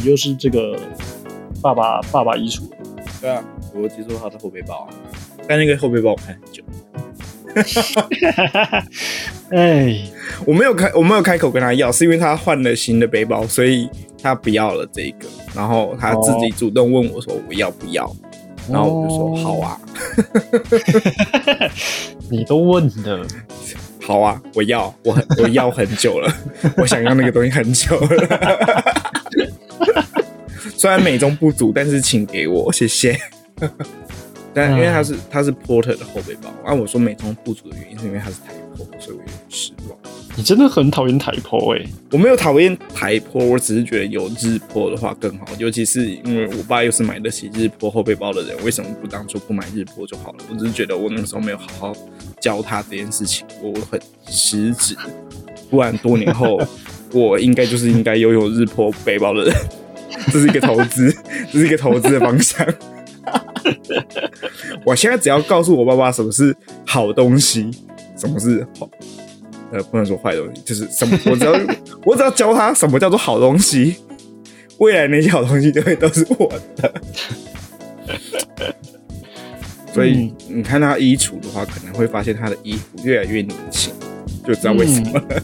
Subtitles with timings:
[0.00, 0.78] 你又是这个
[1.62, 2.62] 爸爸爸爸衣橱。
[3.20, 3.44] 对啊，
[3.74, 4.88] 我接受他的后背包啊，
[5.46, 6.62] 但那个后背包我看很久。
[9.50, 10.00] 哎，
[10.46, 13.90] 我没有开，我没有开口跟他要，是因为他换了新的背包，所以
[14.22, 18.10] 他不要了这个，然后他自己主动问我说我要不要，
[18.70, 19.78] 然后我就说好啊，
[22.30, 23.26] 你都问的，
[24.00, 26.32] 好啊，我要，我很我要很久了，
[26.78, 28.99] 我想要那个东西很久了，
[30.80, 33.14] 虽然美中不足，但是请给我， 谢谢。
[34.54, 39.98] 但因为它是它是 Porter 的后背包，啊，我说美中不足的原因是因为它是台坡，所以我有点失望。
[40.34, 41.84] 你真的很讨厌台坡哎？
[42.12, 50.38] 我没有讨厌台坡，我只是觉得有日坡的话更好，尤其是因为我爸又是买得起日坡后背包的人，为什么不当初不买日坡就好了？
[50.50, 51.92] 我只是觉得我那个时候没有好好
[52.40, 54.96] 教他这件事情，我很失职。
[55.68, 56.58] 不然多年后，
[57.12, 59.54] 我应该就是应该拥有日坡背包的人。
[60.26, 61.14] 这是一个投资，
[61.52, 62.66] 这是一个投资的方向。
[64.84, 66.54] 我现在只要告诉我爸爸什么是
[66.86, 67.70] 好东西，
[68.16, 68.88] 什么是好，
[69.72, 71.52] 呃，不能说坏东西，就是什么，我只要
[72.04, 73.96] 我只要教他什么叫做好东西，
[74.78, 76.92] 未来那些好东西就会都是我的。
[79.92, 83.92] 所以你看他衣橱的话，可能会发现他的衣服越来越年轻，
[84.46, 85.42] 就知道为什么了。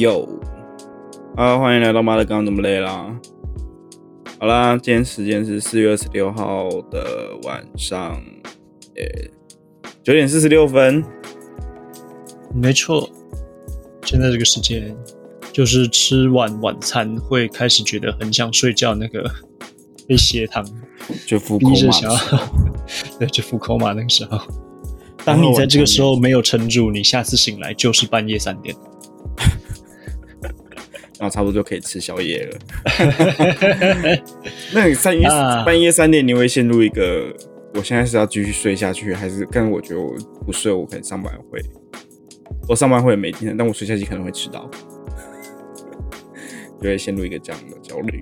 [0.00, 0.26] 有
[1.36, 3.14] 啊，欢迎来到妈的，刚刚怎么累啦？
[4.38, 8.12] 好啦，今天时间是四月二十六号的晚上，
[8.96, 9.04] 呃，
[10.02, 11.04] 九点四十六分。
[12.54, 13.10] 没错，
[14.06, 14.96] 现在这个时间
[15.52, 19.30] 就是吃完晚餐会开始觉得很想睡觉，那个
[20.08, 20.66] 被血糖
[21.26, 22.48] 就腹口嘛，
[23.20, 24.40] 对，就腹口嘛那个时候。
[25.26, 28.74] 当你在这个时候没有撑住，你下次醒来就是半夜三点。
[31.20, 32.58] 然后差不多就可以吃宵夜了。
[34.72, 35.28] 那你三夜
[35.66, 37.30] 半夜三点，你会陷入一个，
[37.74, 39.46] 我现在是要继续睡下去，还是？
[39.52, 40.14] 但我觉得我
[40.46, 41.60] 不睡，我可能上班会，
[42.66, 44.66] 我上班会没精神，但我睡下去可能会迟到，
[46.80, 48.18] 就会陷入一个这样的焦虑。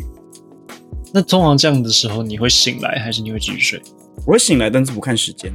[1.14, 3.80] 那通常这样的时候，你会醒来，还是你会继续睡？
[4.26, 5.52] 我会醒来，但是不看时间，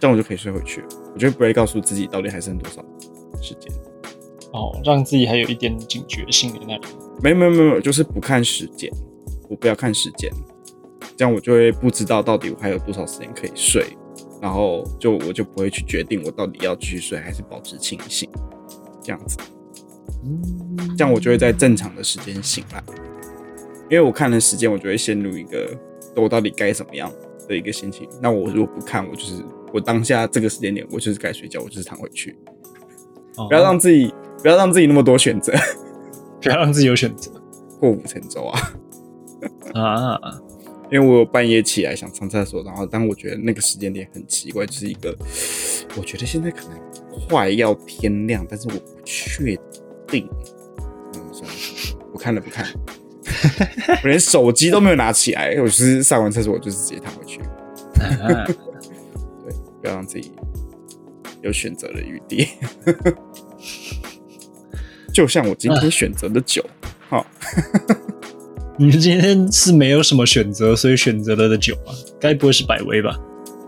[0.00, 0.82] 这样我就可以睡回去。
[1.12, 2.82] 我就不会告诉自己到底还剩多少
[3.42, 3.70] 时间。
[4.52, 6.86] 哦，让自己还有一点警觉性的那里。
[7.22, 8.90] 没有没有没有，就是不看时间，
[9.48, 10.30] 我不要看时间，
[11.16, 13.84] 这样我就会不知道到底我还有多少时间可以睡，
[14.40, 18.28] 然后就我就不会去决定我到底要继续睡还是保持清醒，
[19.02, 19.36] 这样子，
[20.96, 22.82] 这样我就会在正常的时间醒来。
[23.88, 25.68] 因为我看了时间，我就会陷入一个
[26.16, 27.10] 我到底该怎么样
[27.48, 28.08] 的一个心情。
[28.20, 32.36] 那我如果不看，我就是我当下这个时间点，我就是该睡觉，我就是躺回去，
[33.48, 34.12] 不要让自己。
[34.42, 35.52] 不要让自己那么多选择，
[36.40, 37.32] 不要让自己有选择，
[37.80, 38.60] 过五成舟啊！
[39.74, 40.20] 啊，
[40.88, 45.16] 因为我半夜起来想上厕所，然后但我觉得那个时间点很奇怪，就是一个，
[45.96, 46.78] 我觉得现在可能
[47.28, 49.58] 快要天亮，但是我不确
[50.06, 50.28] 定。
[51.14, 51.56] 嗯，算了，
[52.12, 52.64] 不看了，不看，
[54.04, 57.40] 我连手机都没有拿起来，我就是上完厕所我就直接躺回去。
[57.98, 58.54] 对，
[59.80, 60.30] 不要让自己
[61.46, 62.48] 有选择的余地。
[65.12, 66.62] 就像我今天选择的酒，
[67.08, 67.26] 好，
[68.78, 73.18] 你今天是没有什么选择，所以选择了的酒啊，该不会是百威吧？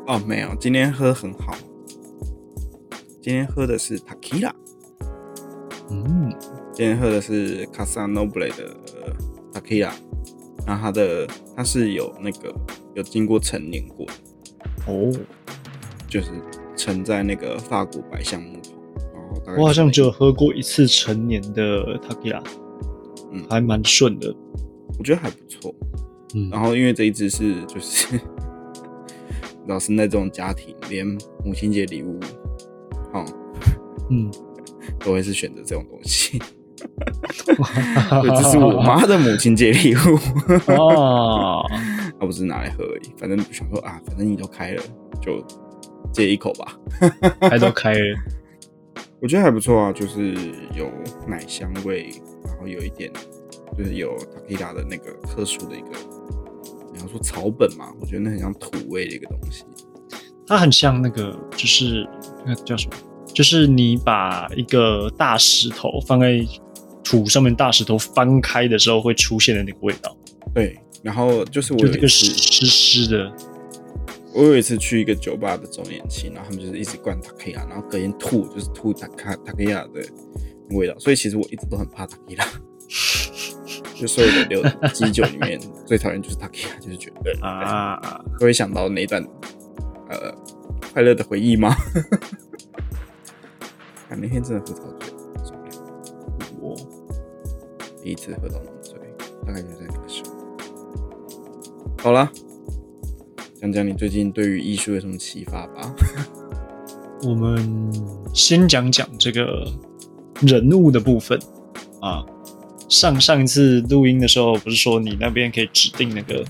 [0.07, 1.57] 哦，没有，今天喝很好，
[3.23, 4.53] 今天喝的是 Takila
[5.91, 6.31] 嗯，
[6.75, 8.77] 今天喝的是 Casa Noble 的
[9.55, 9.93] Takila，
[10.67, 11.27] 然后它的
[11.57, 12.55] 它是有那个
[12.95, 14.07] 有经过陈年过，
[14.87, 15.11] 哦，
[16.07, 16.29] 就是
[16.79, 18.73] 陈在那个法国白橡木桶。
[19.59, 22.43] 我好像只有喝过一次成年的 t a k i l a
[23.33, 24.35] 嗯，还蛮顺的，
[24.99, 25.75] 我觉得还不错。
[26.35, 28.19] 嗯，然后因为这一支是就是
[29.67, 31.07] 老是那种家庭，连
[31.45, 32.19] 母亲节礼物，
[33.13, 33.25] 哦，
[34.11, 34.31] 嗯，
[35.01, 36.39] 都会是选择这种东西。
[37.45, 40.19] 对，这是我妈的母亲节礼物。
[40.73, 41.65] 哦，
[42.21, 43.13] 啊，不是拿来喝而已。
[43.19, 44.83] 反正想说啊，反正你都开了，
[45.21, 45.43] 就
[46.13, 46.79] 借一口吧。
[47.49, 48.17] 还都开了，
[49.21, 50.35] 我觉得还不错啊，就是
[50.75, 50.91] 有
[51.27, 52.11] 奶香味，
[52.45, 53.11] 然后有一点
[53.77, 55.89] 就是有 Takita 的那个特殊的一个，
[56.93, 59.65] 你要说草本嘛，我觉得那很像土味的一个东西。
[60.47, 62.09] 它很像那个，就是
[62.47, 62.97] 那个叫什么？
[63.35, 66.45] 就是你把一个大石头放在
[67.05, 70.17] 土上面，大石头翻开的时候会出现的那个味道，
[70.55, 72.33] 对，然后就是我就这个湿
[72.67, 73.33] 湿的，
[74.39, 80.01] 我有一次去一个酒吧的周年庆，然后他们就是一直灌 Takita，然后隔天吐就是吐 Taka Takita 的
[80.71, 82.47] 味道，所以其实我一直都很怕 Takita。
[83.99, 84.63] 就所有的六
[84.95, 89.21] 基酒里面最讨厌就是 Takita，就是觉得啊，都会想到那一段
[90.09, 90.33] 呃
[90.93, 91.71] 快乐的回忆吗？
[94.09, 95.09] 啊，那天真的喝超醉，
[95.45, 95.73] 受不了，
[96.61, 96.77] 我
[98.05, 98.97] 第一次喝到那么醉，
[99.45, 100.31] 大概就在那个时候。
[101.99, 102.31] 好了，
[103.61, 105.93] 讲讲你最近对于艺术有什么启发吧？
[107.25, 107.93] 我们
[108.33, 109.67] 先讲讲这个
[110.43, 111.39] 人物的部分
[112.01, 112.25] 啊。
[112.89, 116.43] 上上一次录音的时候，不是说你那边可以指定那个，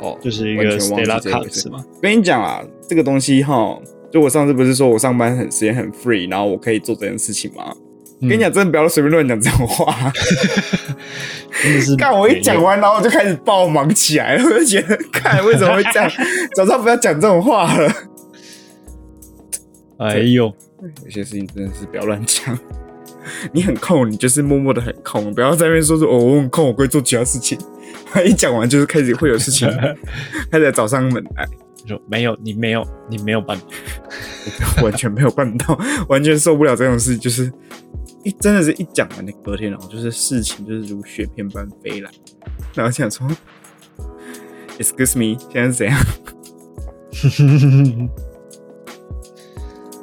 [0.00, 1.84] 哦，就是一个 Stella 这回事 Cards 吗？
[1.96, 3.76] 我跟你讲啊，这个东西哈，
[4.12, 7.74] 就我上次不是说我上班很时间很 free，然后我可以做这件事情吗？
[8.20, 10.12] 嗯跟你讲，真的不要随便乱讲这种话。
[11.62, 16.10] 真的是看我一讲完，然后我就开始爆忙起来了， 我就觉得，看为什么会这样？
[16.54, 17.92] 早知道不要讲这种话了。
[19.98, 20.52] 哎呦，
[21.04, 22.56] 有些事情真的是不要乱讲。
[23.52, 27.58] 你很空，你就是默默的很空，不要在那边说说哦我很空，我会做其他事情。
[28.24, 29.68] 一讲完就是开始会有事情
[30.50, 31.46] 开始找上门来，
[31.86, 33.64] 说没有，你没有，你没有办法。
[34.82, 35.78] 完全没有办到，
[36.08, 37.52] 完全受不了这种事，就是
[38.24, 42.10] 一真的是一讲完那隔天，然后就是事情就是如雪片般飞来，
[42.74, 43.26] 然后想说
[44.78, 45.98] ，excuse me，现在是怎样？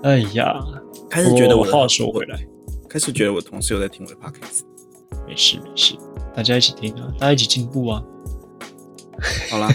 [0.04, 0.54] 哎呀，
[1.10, 2.46] 开始觉得我的话说回来，
[2.90, 4.62] 开始觉得我同事有在听我的 podcast。
[5.28, 5.96] 没事没事，
[6.36, 8.04] 大家一起听啊，大家一起进步啊。
[9.50, 9.70] 好啦，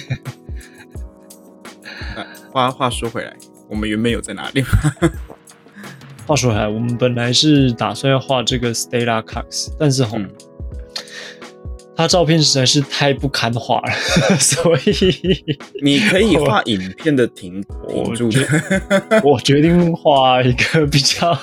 [2.17, 3.37] 啊话话说回来，
[3.69, 4.63] 我们原本有在哪里？
[6.31, 10.31] 话说回来，我们本来是打算要画这个 Stella Cox，但是吼，嗯
[11.97, 13.93] 他照片实在是太不堪画了，
[14.39, 21.35] 所以你可以画影片的停停我住觉的，我决定画一个比较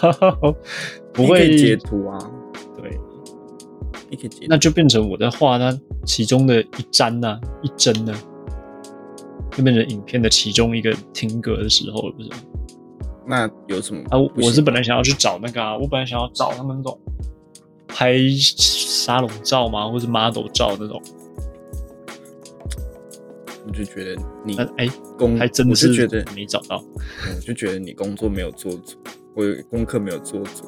[1.11, 2.17] 不会截图啊，
[2.81, 2.97] 对，
[4.09, 4.47] 你可以。
[4.47, 8.13] 那就变成我在画它其中的一帧呐、一帧呢、
[9.51, 12.37] 就变成影片的其中一个停格的时候了，不是吗？
[13.27, 16.97] 那有什么啊，我我是本来想要去找那个啊，我本来想要找他们那种
[17.87, 21.01] 拍沙龙照嘛，或者 model 照那种，
[23.65, 24.87] 我就觉得你但哎、
[25.17, 26.81] 工，还真的是觉得，没找到。
[27.35, 28.97] 我就觉得你工作没有做足，
[29.35, 30.63] 我有功课没有做足。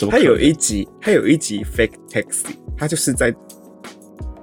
[0.10, 2.44] 他有一集，他有一集 fake taxi，
[2.76, 3.34] 他就是在，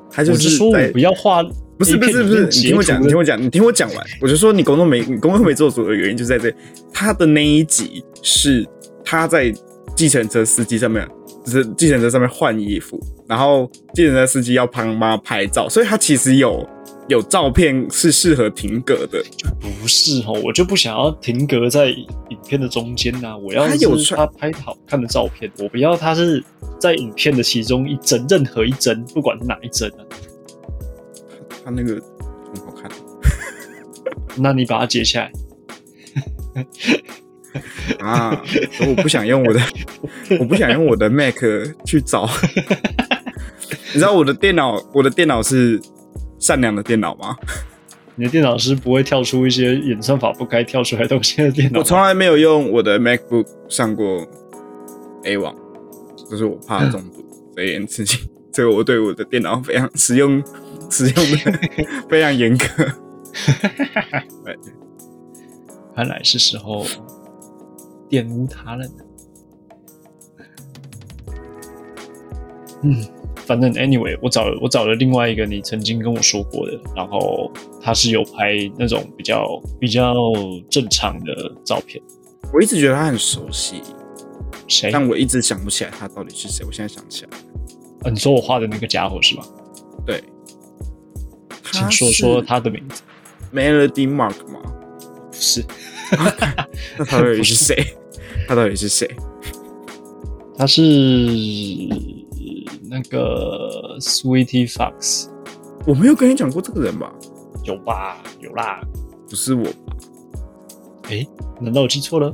[0.10, 1.44] 他就是说在我不要画
[1.78, 4.06] 不是不是不是，你听我讲，你听我讲，你听我讲完。
[4.22, 6.56] 我就说你工作没你工作没做足的原因就在这里，
[6.94, 8.66] 他的那一集是
[9.04, 9.54] 他在
[9.96, 11.08] 计程车司机上面，
[11.46, 16.68] 就是计程车上面换衣服，然后计程车司机要帮妈拍照，所以他其实有
[17.08, 19.22] 有照片是适合停格的。
[19.60, 22.08] 不是哦，我就不想要停格在影
[22.48, 26.44] 片的中间呐、我要他有是他拍好看的照片，我不要他是
[26.80, 30.02] 在影片的其中一帧，任何一帧，不管是哪一帧啊。
[31.66, 31.96] 他那个
[32.54, 32.90] 很好看
[34.38, 35.28] 那你把它截下
[36.54, 36.66] 来，
[38.00, 38.40] 啊，
[38.88, 39.60] 我不想用我的，
[40.40, 41.36] 我不想用我的 Mac
[41.86, 42.30] 去找。
[43.94, 45.82] 你知道我的电脑，我的电脑是
[46.38, 47.36] 善良的电脑吗？
[48.18, 51.80] 你的电脑是不会跳出一些演算法不该跳出来的东西的电脑。
[51.80, 54.26] 我从来没有用我的 MacBook 上过
[55.24, 55.56] A 网，
[56.30, 58.30] 就是我怕中毒这件事情。
[58.54, 60.42] 这个我对我的电脑非常使用
[60.90, 61.60] 使用的
[62.10, 62.66] 非常严格。
[64.46, 64.58] 对，
[65.96, 66.86] 看来是时候
[68.10, 68.94] 玷污他了呢。
[72.84, 73.04] 嗯，
[73.46, 77.52] 反正 anyway，我找了我找了另外一个你曾经跟我说过的，然后
[77.82, 79.48] 他是有拍那种比较
[79.80, 80.14] 比较
[80.70, 82.02] 正常的照片。
[82.54, 83.82] 我一直觉得他很熟悉，
[84.68, 84.92] 谁？
[84.92, 86.66] 但我一直想不起来他到底是谁。
[86.66, 87.38] 我现在想起来了，
[88.04, 89.44] 啊你说我画的那个家伙是吗？
[90.06, 90.24] 对，
[91.76, 93.02] 请说说他的名字。
[93.54, 94.60] Melody Mark 吗？
[95.32, 95.64] 不是，
[96.98, 97.96] 那他到底是谁？
[98.48, 99.10] 他到底是谁？
[100.58, 100.82] 他是
[102.90, 105.28] 那个 Sweetie Fox。
[105.86, 107.12] 我没有跟你讲过这个人吧？
[107.64, 108.18] 有吧？
[108.40, 108.82] 有啦。
[109.30, 109.98] 不是我吧？
[111.10, 111.26] 哎，
[111.60, 112.34] 难道我记错了？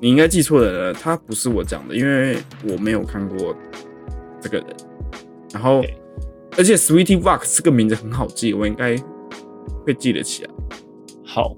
[0.00, 2.38] 你应该记错了，他不是我讲的，因为
[2.68, 3.54] 我没有看过
[4.40, 4.66] 这个人。
[5.52, 5.82] 然后，
[6.56, 8.96] 而且 Sweetie Vox 这个名字很好记，我应该
[9.84, 10.50] 会记得起来。
[11.24, 11.54] 好，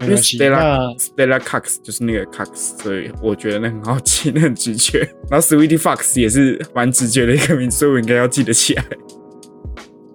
[0.00, 5.00] 因为 Stella Stella Cox 就是那个 Cox，所以我觉得那很好记，那很直觉。
[5.30, 8.84] 然后 Sweetie Fox 也是蛮直觉的一个名字，所以我应该要记得起来。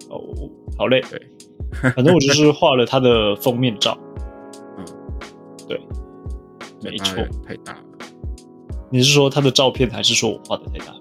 [0.08, 0.18] 哦，
[0.78, 1.20] 好嘞，对，
[1.94, 3.98] 反正我就是画了他的封面照。
[4.78, 4.84] 嗯，
[5.68, 5.80] 对。
[6.84, 7.80] 没错，太大了。
[8.90, 10.92] 你是说他的照片，还是说我画的太大？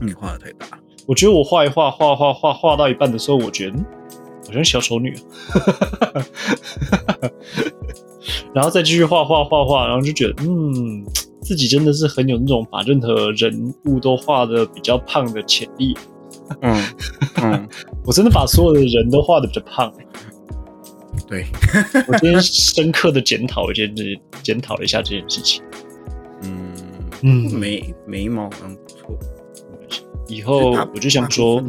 [0.00, 0.66] 你画的太大。
[1.06, 3.78] 我觉得我画一画，画画画画到一半的时候，我觉得
[4.46, 5.14] 好像小丑女。
[8.54, 11.04] 然后再继续画画画画，然后就觉得，嗯，
[11.42, 15.96] 自己真的是很有那种把任何人物都画的比较胖的潜力。
[16.60, 16.82] 嗯
[17.42, 17.68] 嗯，
[18.04, 19.92] 我真的把所有的人都画的比较胖。
[21.26, 21.46] 对，
[22.06, 25.62] 我今天深刻的检讨一件事，检讨了一下这件事情。
[26.42, 26.72] 嗯
[27.22, 29.18] 嗯，眉眉毛好像不错。
[30.28, 31.62] 以后我就想说，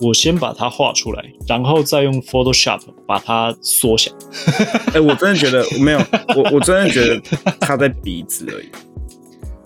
[0.00, 4.10] 我先把它画出来，然后再用 Photoshop 把它缩小。
[4.94, 5.98] 哎，我真的觉得没有，
[6.36, 7.20] 我我真的觉得
[7.60, 8.68] 他在鼻子而已。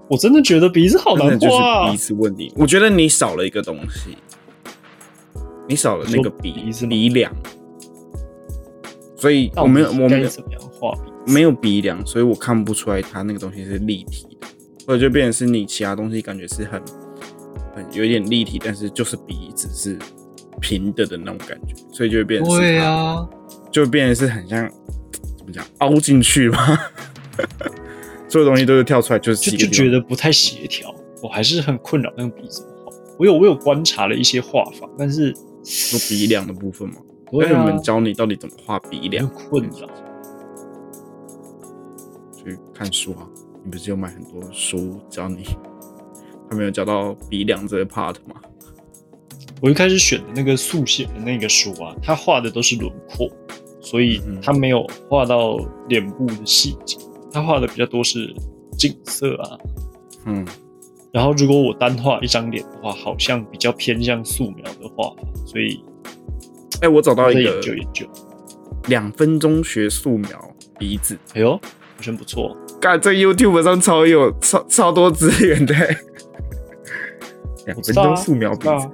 [0.09, 2.53] 我真的觉得鼻子好难画，鼻子问题。
[2.57, 4.17] 我觉得你少了一个东西，
[5.67, 7.35] 你少了那个鼻鼻梁。
[9.17, 14.47] 所以我没有，我没有怎么样画笔，没有鼻梁，所以我看不出来它那个东西是立体的，
[14.87, 16.83] 或者就变成是你其他东西感觉是很
[17.75, 19.99] 很有点立体，但是就是鼻子是
[20.61, 23.29] 平的的那种感觉，所以就会变成对啊，
[23.71, 24.71] 就变成是很像
[25.37, 26.59] 怎么讲凹进去吗？
[28.29, 32.93] 所有东西都是跳出来，就是就就觉得不太协调，我还是很困扰那个鼻子画。
[33.19, 36.97] 我有我有观察了一些画法，但是说鼻梁的部分吗？
[37.33, 39.29] 为什么教你到底怎么画鼻梁？
[39.29, 39.89] 困扰。
[42.37, 43.27] 去看书啊！
[43.65, 45.45] 你不是有买很多书教你？
[46.55, 48.37] 还没有教到鼻梁这个 part 吗？
[49.61, 53.29] 我一开始选的那个速写的那个书啊，他画的都是轮廓，
[53.81, 55.59] 所以他没有画到
[55.89, 56.97] 脸部的细节，
[57.33, 58.33] 他画的比较多是
[58.79, 59.59] 景色啊。
[60.27, 60.47] 嗯。
[61.13, 65.83] 然后如果我单画一张脸的话，好像比较偏向素描的画法，所以。
[66.81, 68.07] 哎，我找到一个研究研究，
[68.89, 71.17] 两分钟学素描鼻子。
[71.33, 72.55] 哎呦，好像不错。
[72.81, 75.75] 干，在 YouTube 上超有超超多资源的。
[77.67, 78.89] 两分钟素描鼻子，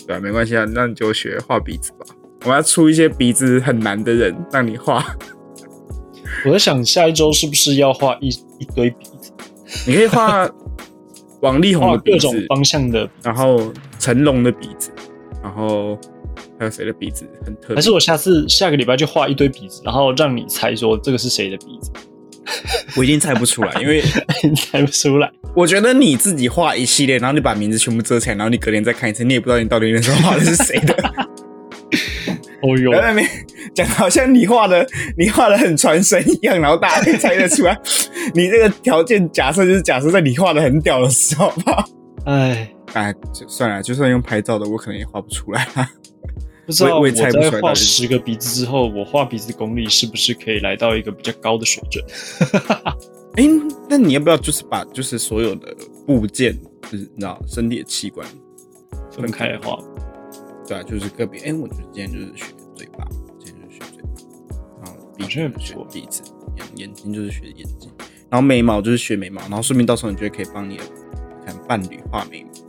[0.06, 2.06] 对啊，没关系啊，那你就学画鼻子吧。
[2.44, 5.04] 我要出一些鼻子很难的人让你画。
[6.44, 8.28] 我在想下一周是不是要画一
[8.58, 9.32] 一堆鼻子？
[9.86, 10.48] 你可以画
[11.40, 14.90] 王力宏的鼻子，各种方向的，然后成龙的鼻子，
[15.42, 15.98] 然后。
[16.58, 17.76] 还有谁的鼻子很特别？
[17.76, 21.90] 还是我下次下个礼拜就画一堆鼻子，然后让你猜说这个是谁的鼻子？
[22.96, 24.02] 我已经猜不出来，因为
[24.70, 25.30] 猜不出来。
[25.54, 30.94] 我觉得你自己画一系列，然后你把名字全部遮起来，然后你隔天再看一次，你也不知道你到底那时候画的是谁的。
[32.62, 33.28] 哦哟，在那边
[33.74, 34.84] 讲好像你画的
[35.16, 37.78] 你画的很传神一样，然后大家可以猜得出来。
[38.34, 41.84] 你这个条件假设就是假设在你画的很屌的时候吧？
[42.24, 45.88] 哎哎，就算了，就算用拍照的，我可能也画不出来啊。
[46.66, 47.30] 不知道我在
[47.60, 52.04] 画十个鼻子之后，我画鼻子功力是不是可以来到一个比较高的水准？
[53.36, 53.44] 哎，
[53.88, 55.74] 那你要不要就是把就是所有的
[56.06, 58.26] 部件，就是你知道身体的器官
[59.12, 59.78] 分开画？
[60.66, 61.40] 对啊，就是个别。
[61.42, 63.06] 哎，我觉得今天就是学嘴巴，
[63.38, 64.08] 今天就是学嘴巴，
[64.82, 65.30] 然后鼻子
[65.60, 66.22] 学鼻子，
[66.56, 67.88] 眼眼睛就是学眼睛，
[68.28, 70.84] 然后眉毛就是学眉毛，然后顺便到时候你就可以帮你的
[71.44, 72.65] 看伴侣画眉毛。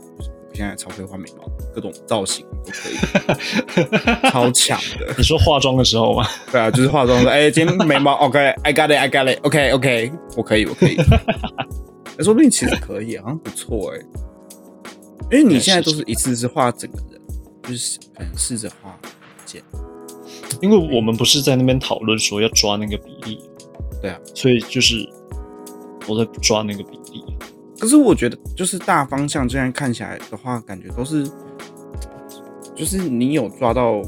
[0.58, 5.14] 我现在超会画眉毛，各种造型都可以， 超强的。
[5.16, 6.26] 你说化妆的时候吗？
[6.50, 7.30] 对啊，就是化妆的。
[7.30, 10.96] 哎，今天眉毛 OK，I got it，I got it，OK，OK，我可以，我可以。
[10.96, 14.00] 哎，说不定其实可以，好像不错哎。
[15.30, 17.20] 因为你现在都是一次是画整个人，
[17.62, 18.98] 就是可能试着画
[19.46, 19.62] 肩。
[20.60, 23.40] 因为我们不是在那边讨论说要抓那个比例，
[24.02, 25.08] 对啊，所以就是
[26.08, 27.24] 我在抓那个比例。
[27.78, 31.30] 可是我觉得，就是大方向这样看起来的话，感觉都是，
[32.74, 34.02] 就是你有抓到，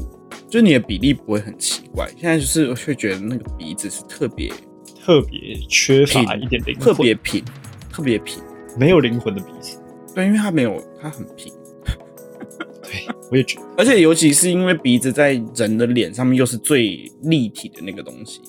[0.49, 2.09] 就是你的比例不会很奇怪。
[2.17, 4.51] 现在就是会觉得那个鼻子是特别
[5.03, 7.43] 特别缺乏一点灵魂，特别平，
[7.89, 8.43] 特别平，
[8.77, 9.81] 没有灵魂的鼻子。
[10.13, 11.53] 对，因为它没有，它很平。
[12.83, 13.65] 对，我也觉得。
[13.77, 18.41] 而且尤其是因为鼻子在人的脸上面又是最立体的那个东西。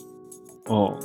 [0.66, 0.98] 哦。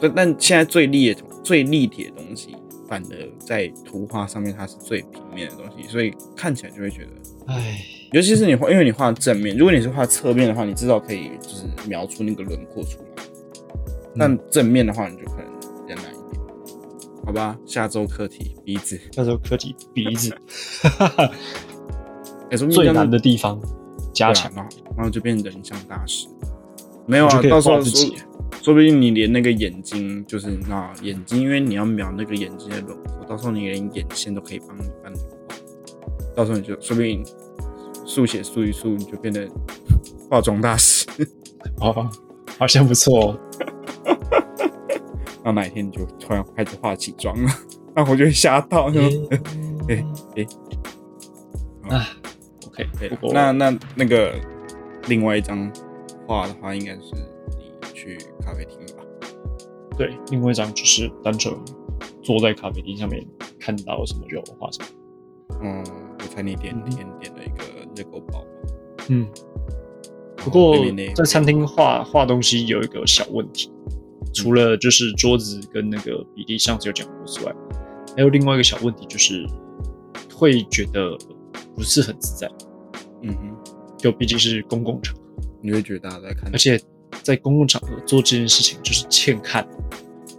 [0.00, 2.54] 但但现在最立最立体的东西。
[2.88, 7.10] 反而在图画上面它是最平面的东西，所以看起来就会觉得，
[7.46, 7.78] 唉，
[8.12, 13.22] 尤其是你画，因为你画正面，如果你是画侧面的话，你至少可以就是描出那个轮廓出来。
[14.16, 15.46] 但正面的话，你就可能
[15.86, 16.42] 比较难一点，
[17.26, 17.56] 好吧？
[17.66, 20.34] 下周课题鼻子，下周课题鼻子，
[22.50, 23.60] 哎，说最难的地方
[24.14, 24.66] 加强啊，
[24.96, 26.26] 然后就变人像大师。
[27.06, 28.10] 没有啊，到时候说，
[28.62, 35.26] 说不定你连那个眼睛，就是那眼睛，因为你要描那个眼睛的轮廓，到时候你连眼线都可以帮你帮你画。
[36.36, 37.24] 到时候你就说不定
[38.04, 39.48] 速写速一速，你就变得
[40.30, 41.06] 化妆大师。
[41.80, 42.10] 哦，
[42.58, 43.30] 好像不错。
[43.30, 43.40] 哦。
[45.44, 47.50] 那哪一天你就突然开始化起妆了，
[47.94, 49.00] 那我就会吓到，就
[49.88, 50.04] 哎
[50.36, 50.46] 哎
[51.96, 52.08] 啊
[52.66, 52.86] ，OK，
[53.32, 54.34] 那那那个
[55.06, 55.70] 另外一张
[56.26, 57.00] 画的话，应该是
[58.48, 59.04] 咖啡厅吧？
[59.98, 61.54] 对，另外一张就是单纯
[62.22, 63.22] 坐在咖啡厅上面
[63.60, 64.88] 看到什么就画什么。
[65.60, 65.84] 嗯，
[66.18, 67.64] 我猜你点点点了一个
[67.94, 68.42] 热狗堡。
[69.08, 69.28] 嗯，
[70.36, 70.74] 不过
[71.14, 73.70] 在餐厅画画东西有一个小问题。
[74.34, 77.54] 除了就是桌子跟那个比例上次有讲过之外，
[78.14, 79.44] 还有另外一个小问题，就是
[80.34, 81.16] 会觉得
[81.74, 82.48] 不是很自在。
[83.22, 83.56] 嗯哼，
[83.96, 85.22] 就毕竟是公共场合，
[85.60, 86.80] 你会觉得大家在看，而且
[87.22, 89.66] 在公共场合做这件事情就是欠看。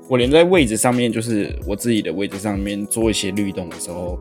[0.08, 4.20] 我连在位置上面，就是我自己的位置上面做一些律动的时候，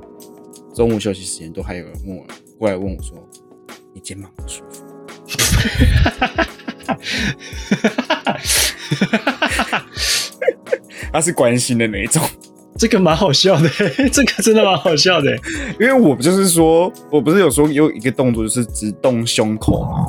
[0.74, 2.24] 中午休息时间都还有人问我
[2.58, 3.16] 过来问我说
[3.94, 4.84] ：“你肩膀不舒服？”
[11.10, 12.22] 他是关心的那种，
[12.76, 13.68] 这个蛮好笑的，
[14.12, 15.34] 这个真的蛮好笑的，
[15.80, 20.06] 因为我不就是说，我不是有说有一个动作就是直动胸口吗？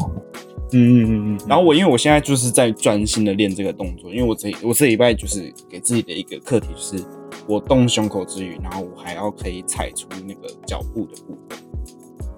[0.71, 7.03] 嗯嗯嗯嗯，然后我因为我现在就是在专心的练这个动作，因为我这我这礼拜就是给自己的一个课题，就是
[7.47, 11.59] 我动胸口之余，然后我还要可以踩出那个脚步的部分。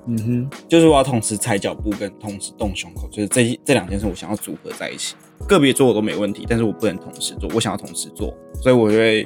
[0.07, 5.15] 嗯哼，就是我要同时踩脚步跟同时动胸口，就是这这两件事我想要组合在一起。
[5.47, 9.25] 个别做我都没问题，但是我不能同时做，我想要同时做，所以我就会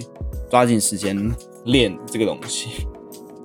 [0.49, 1.15] 抓紧时间
[1.65, 2.87] 练这个东西。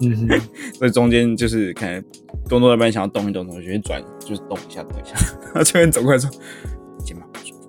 [0.02, 0.40] 嗯哼，
[0.74, 2.02] 所以中间就是可能
[2.48, 5.14] 工作一半想要动一动，我就会转，就是动一下动一下。
[5.52, 6.30] 他这边走过来说
[7.04, 7.68] 肩膀不舒服，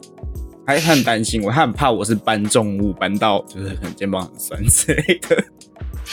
[0.65, 5.43] 还很担心我，他很怕我是搬重物搬到就是很肩膀很酸之类的。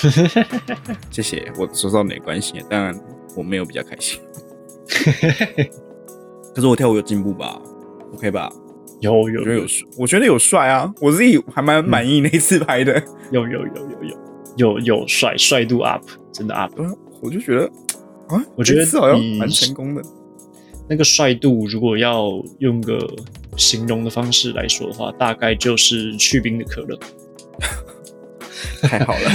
[1.10, 2.94] 谢谢，我说到没关系，当然
[3.36, 4.20] 我没有比较开心。
[6.54, 7.60] 可是我跳舞有进步吧
[8.14, 8.50] ？OK 吧？
[9.00, 10.92] 有有，我觉得有帅，我觉得有帅啊！
[11.00, 13.00] 我自己还蛮满意那次拍的。
[13.30, 14.18] 有有有有有
[14.58, 16.72] 有有帅，帅度 up，真的 up。
[17.22, 17.64] 我就觉得
[18.28, 20.02] 啊，我觉得好像蛮成功的。
[20.88, 22.98] 那个帅度，如果要用个
[23.56, 26.98] 形容的方式来说的话，大概就是去冰的可乐。
[28.82, 29.30] 太好了，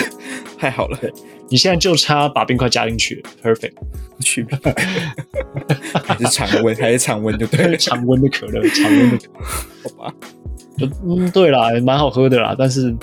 [0.57, 0.97] 太好了！
[1.49, 3.73] 你现在就差把冰块加进去，perfect。
[4.21, 4.57] 去冰，
[6.05, 9.19] 还是常温，还是常温就对，常温的可乐，常温的，
[9.83, 10.13] 好吧？
[10.77, 12.95] 就嗯，对啦，蛮好喝的啦，但是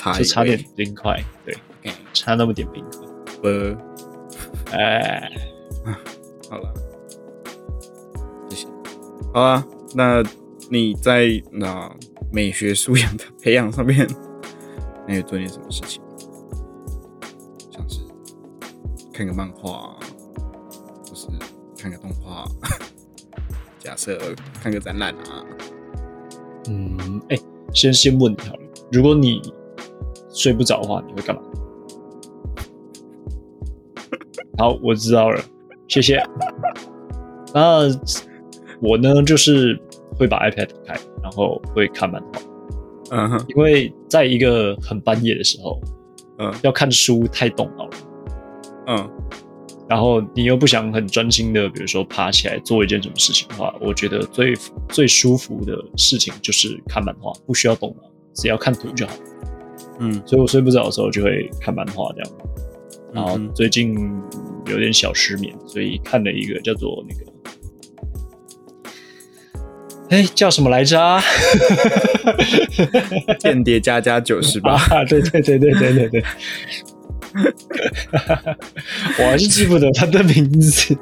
[0.00, 1.54] 差就差点冰块，对，
[2.14, 3.06] 差那么点冰块。
[3.42, 3.76] 呃，
[4.72, 5.30] 哎，
[6.48, 6.72] 好了，
[8.48, 8.66] 谢谢。
[9.34, 9.62] 好啊，
[9.94, 10.22] 那
[10.70, 11.94] 你在那
[12.32, 14.08] 美学素养的培养上面，
[15.06, 16.02] 那有做点什么事情？
[17.70, 18.00] 像是
[19.12, 19.94] 看个漫画。
[21.04, 21.26] 或是
[21.76, 22.46] 看个动画，
[23.78, 24.18] 假设
[24.62, 25.44] 看个展览啊。
[26.68, 27.38] 嗯，哎，
[27.74, 28.60] 先先问你好了，
[28.92, 29.42] 如果你
[30.32, 31.42] 睡不着的话，你会干嘛？
[34.58, 35.40] 好，我知道了，
[35.88, 36.22] 谢谢。
[37.54, 37.80] 那
[38.80, 39.80] 我呢，就是
[40.18, 42.28] 会把 iPad 打开，然后会看漫画。
[43.12, 45.80] 嗯哼，因为在一个很半夜的时候，
[46.38, 47.90] 嗯，要看书太动脑了。
[48.86, 49.10] 嗯。
[49.88, 54.54] 然后你又不想很专心的，比如说爬起来做一件什么事情的话，我觉得最
[54.88, 59.12] 最舒服的事情就是看漫画，不需要动脑，只要看图就好。
[60.00, 62.32] 嗯，所以我睡不着的时候就会看漫画这样。
[63.12, 63.94] 然后最近
[64.66, 67.24] 有点小失眠，所以看了一个叫做那个，
[70.10, 71.00] 哎，叫什么来着？
[71.00, 71.20] 啊？
[73.38, 74.78] 间谍加加九十八。
[75.04, 76.24] 对对对对对对对。
[79.18, 80.96] 我还是记不得他的名字。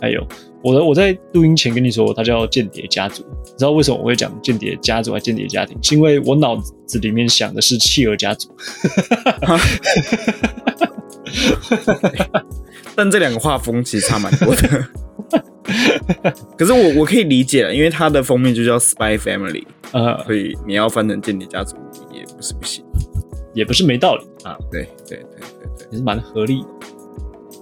[0.00, 0.26] 还有，
[0.62, 3.24] 我的我在录音前跟你说，他叫间谍家族。
[3.44, 5.76] 你知道为什么我会讲间谍家族还间谍家庭？
[5.82, 8.50] 是因为我脑子里面想的是企鹅家族。
[12.94, 14.86] 但这两个画风其实差蛮多的。
[16.58, 21.76] 可是我我可以理解了，因为它的封面就叫 Spy Family，呃，所以你要翻成间谍家族
[22.12, 22.84] 也不是不行。
[23.52, 26.68] 也不是没道理啊，对对对对对，也是蛮合理的。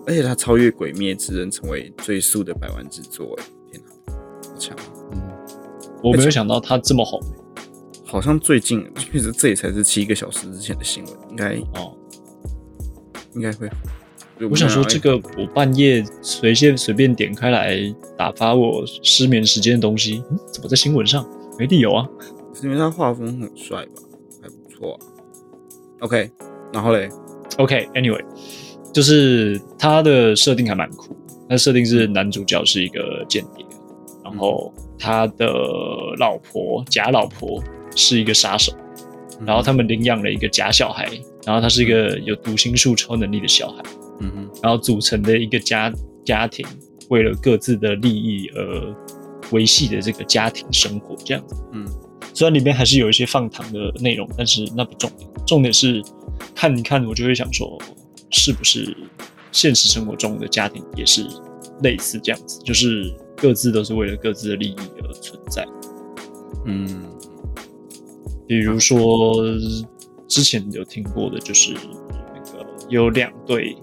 [0.09, 4.15] 而且它超越《鬼灭之刃》，成为最速的百万之作，哎，天哪，
[4.51, 4.77] 好强！
[5.13, 5.21] 嗯，
[6.03, 7.21] 我没有想到它这么红。
[8.07, 11.95] 好像最近，确实这也才是七个小时之前的新闻，应该哦，
[13.35, 13.69] 应该会。
[14.51, 17.79] 我想说，这个我半夜随便随便点开来
[18.17, 21.29] 打发我失眠时间的东西，怎么在新闻上？
[21.59, 22.09] 没理由啊！
[22.55, 24.03] 是因为他画风很帅吧？
[24.41, 24.99] 还不错。
[26.01, 26.31] OK，
[26.73, 27.11] 然后嘞
[27.59, 28.25] ？OK，Anyway，
[28.99, 31.17] 就是他的设定还蛮酷。
[31.49, 33.65] 他设定是男主角是一个间谍，
[34.25, 35.47] 然后他的
[36.19, 37.63] 老婆假老婆。
[37.97, 38.73] 是一个杀手，
[39.45, 41.09] 然后他们领养了一个假小孩，
[41.45, 43.83] 然后他是一个有读心术超能力的小孩，
[44.21, 45.93] 嗯哼，然后组成的一个家
[46.25, 46.65] 家庭，
[47.09, 48.95] 为了各自的利益而
[49.51, 51.85] 维系的这个家庭生活这样子，嗯，
[52.33, 56.01] 虽然里面还是有一些放糖的内容，但是那不重点，重点是
[56.55, 57.77] 看一看我就会想说，
[58.31, 58.97] 是不是
[59.53, 61.27] 现实生活中的家庭也是
[61.83, 65.67] 类似这样子，就是各自都是为了各自的利益而存在，
[66.67, 67.03] 嗯。
[68.47, 69.35] 比如说，
[70.27, 71.75] 之前有听过的，就是
[72.09, 73.77] 那个有两对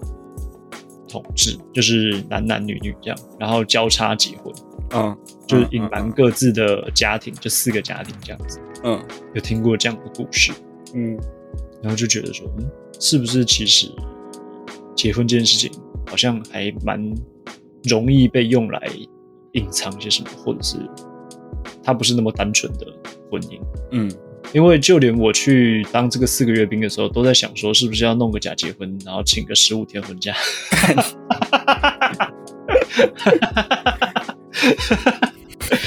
[1.08, 4.52] 同志，就是男男女女这样，然后交叉结婚，
[4.90, 9.00] 嗯，就是隐瞒各自的家庭，就四个家庭这样子，嗯，
[9.34, 10.50] 有听过这样的故事，
[10.94, 11.16] 嗯，
[11.80, 13.88] 然后就觉得说，嗯，是不是其实
[14.96, 15.70] 结婚这件事情
[16.06, 16.98] 好像还蛮
[17.84, 18.90] 容易被用来
[19.52, 20.76] 隐藏一些什么，或者是
[21.84, 22.86] 它不是那么单纯的
[23.30, 23.60] 婚姻，
[23.92, 24.10] 嗯。
[24.52, 30.34] 因为就连我去当这个四个月兵的时候，都在想说，是不是要弄个假结婚，然后请个十五天婚假。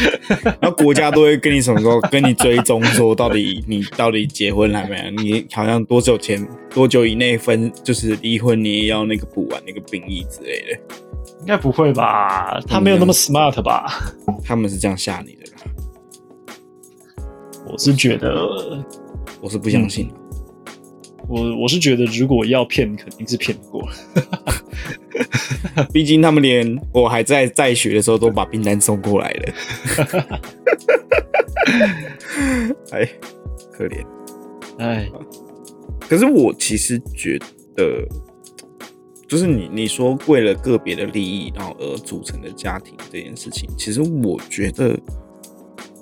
[0.62, 5.12] 然后国家都会跟你什么时候跟你追踪，说到底你到底结婚了没有？
[5.24, 10.80] 你好像多久前多久以内分就是离婚，你也要那个补完那个兵役之类的。
[11.42, 12.60] 应该不会吧？
[12.68, 13.86] 他没有那么 smart 吧？
[14.44, 15.50] 他们是这样吓你的。
[17.66, 18.84] 我是觉得，
[19.42, 20.12] 我是不相信。
[21.30, 23.88] 我我是觉得，如果要骗，肯定是骗不过。
[25.94, 29.54] 毕竟他们连我还在在学的时候，都把订单送过来了。
[32.92, 33.08] 哎，
[33.72, 34.04] 可怜。
[34.80, 35.08] 哎，
[36.02, 37.38] 可是我其实觉
[37.78, 38.08] 得，
[39.28, 45.00] 就是你你说为了个别的利益，然后而组成的家庭这件事情，其实我觉得。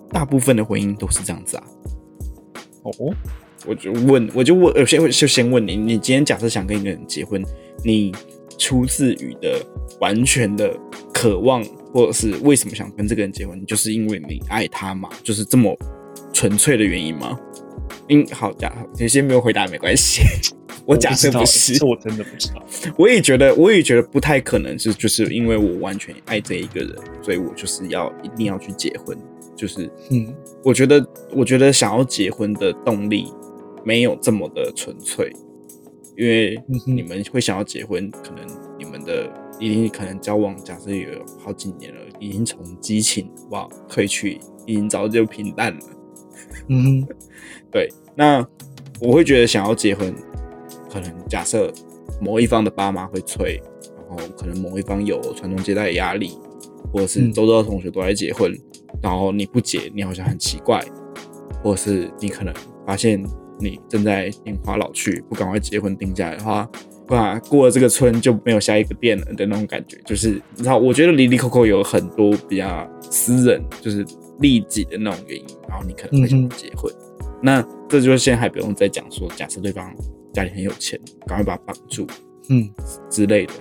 [0.10, 1.64] 大部分的婚姻都是这样子啊。
[2.84, 3.14] 哦，
[3.66, 7.44] 我就问，我就问，呃，先就先问你，你今天假设想跟一个人结婚，
[7.84, 8.14] 你
[8.58, 9.60] 出自于的
[10.00, 10.74] 完全的
[11.14, 15.10] 渴望，或者是为什么想跟这个人结婚，就是因为你爱他嘛？
[15.24, 15.78] 就是这么
[16.32, 17.38] 纯粹的原因吗？
[18.10, 20.22] 嗯，好，假你先没有回答没关系。
[20.86, 22.66] 我假设不是，我真的不知道。
[22.98, 29.18] 我也觉得，我也觉得不太可能是，就是因为我完全爱这一个人，所以我就是要一定要去结婚。
[29.54, 33.28] 就是，嗯，我觉得，我觉得想要结婚的动力
[33.88, 35.32] 没有这么的纯粹，
[36.18, 38.46] 因为你们会想要结婚，可能
[38.78, 41.08] 你们的已经可能交往，假设有
[41.40, 45.80] 好几年了，已经从激情哇退去，已经早就平淡了。
[46.68, 47.08] 嗯，
[47.72, 47.88] 对。
[48.14, 48.46] 那
[49.00, 50.14] 我会觉得想要结婚，
[50.92, 51.72] 可能假设
[52.20, 53.62] 某一方的爸妈会催，
[54.10, 56.38] 然后可能某一方有传宗接代的压力，
[56.92, 58.54] 或者是周遭的同学都在结婚。
[59.02, 60.84] 然后你不结，你好像很奇怪，
[61.64, 62.54] 或者是你可能
[62.86, 63.24] 发现
[63.60, 66.70] 你正在年华老去，不赶快结婚定下来的话，
[67.08, 69.98] 哇，过了这个村就没有下一个店了的那种感觉。
[70.06, 74.06] 就是你知道，我觉得离离扣扣有很多比较私人，就是
[74.40, 76.92] 利己的那种原因，然后你可能会想结婚。
[77.42, 79.94] 那这就是现在还不用再讲说，假设对方
[80.34, 82.06] 家里很有钱，赶快把他绑住，
[82.50, 82.70] 嗯
[83.10, 83.54] 之类的，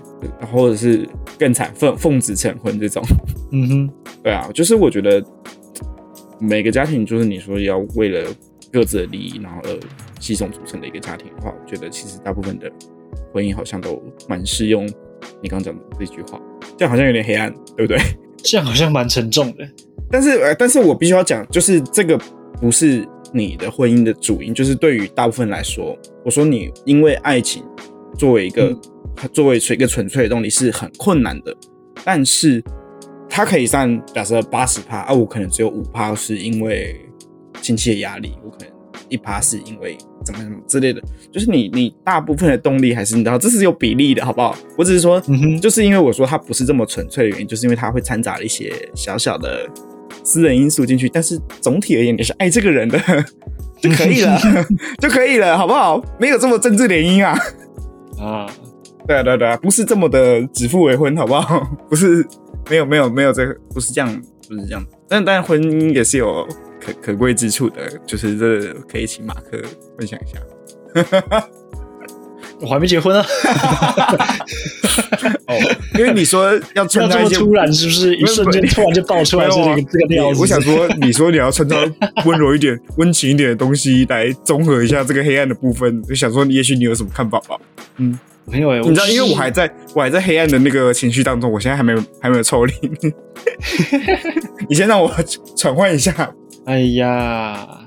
[0.52, 3.02] 或者是更惨，奉奉子成婚这种，
[3.52, 3.90] 嗯哼。
[4.22, 5.24] 对啊，就是我觉得
[6.40, 8.28] 每个家庭，就是你说要为了
[8.76, 9.80] 各自的利益，然后而
[10.20, 12.70] 系统组成的一个家庭的话，我觉得其实大部分的
[13.32, 14.86] 婚姻好像都蛮适用
[15.40, 16.38] 你刚讲的这句话。
[16.76, 17.98] 这样好像有点黑暗，对不对？
[18.44, 19.66] 这样好像蛮沉重的。
[20.10, 22.20] 但是，呃，但是我必须要讲，就是这个
[22.60, 24.52] 不是你的婚姻的主因。
[24.52, 27.64] 就是对于大部分来说，我说你因为爱情
[28.18, 28.78] 作为一个
[29.32, 31.56] 作为一个纯粹的动力是很困难的，
[32.04, 32.62] 但是。
[33.28, 36.98] 它可以占假设八十趴啊，我可能只有五趴是因为
[37.66, 38.68] 亲戚的压力，我可能
[39.08, 41.02] 一趴是因为怎么怎么之类的。
[41.32, 44.56] 就是你你大部分的动力还是你知道这是有比例的，好不好？
[44.78, 45.20] 我只是说，
[45.60, 49.68] 就是因为我说它不是这么纯粹的原因，就是因为它会掺杂了一些小小的
[50.22, 51.08] 私人因素进去。
[51.08, 52.98] 但是总体而言，你是爱这个人的，
[53.82, 54.38] 就可以了，
[55.02, 56.00] 就可以了，好不好？
[56.20, 57.36] 没有这么政治联姻啊。
[58.20, 58.46] 啊，
[59.08, 61.60] 对啊对啊对啊，不是这么的指腹为婚，好不好？
[61.90, 62.24] 不是，
[62.70, 64.84] 没有没有没有这个，不是这样，不是这样。
[65.08, 66.46] 但但婚姻也是有
[66.86, 69.60] 可可贵之处的，就是这可以请马克
[69.98, 70.40] 分享一下。
[72.58, 73.26] 我还没结婚啊。
[75.46, 75.54] 哦，
[75.98, 80.40] 因为你说要穿这穿插一些 么突然，是不是一瞬间突然就爆出来这个这个料子？
[80.40, 81.76] 我想说，你说你要穿插
[82.24, 87.56] 温柔一点、温情一点的东西来综合一下这个黑暗的部分，就想说，也许你有什么看法吧？
[87.98, 92.72] 嗯没有哎，你知道，因为我还在我还在黑暗的那个情绪当中，我现在还没有还没有抽离。
[94.68, 95.12] 你先让我
[95.56, 96.32] 转换一下。
[96.66, 97.80] 哎呀，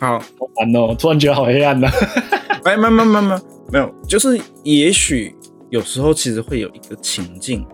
[0.00, 1.88] 好，好烦哦，突然觉得好黑暗呐。
[2.64, 5.34] 哎，没没没没没有，就是也许
[5.70, 7.66] 有时候其实会有一个情境，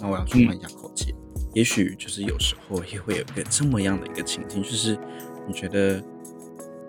[0.00, 1.14] 那我要转换一下口气。
[1.52, 4.96] 也许就是有时候也会有一个这么样的一个情境，就是
[5.48, 6.02] 你觉得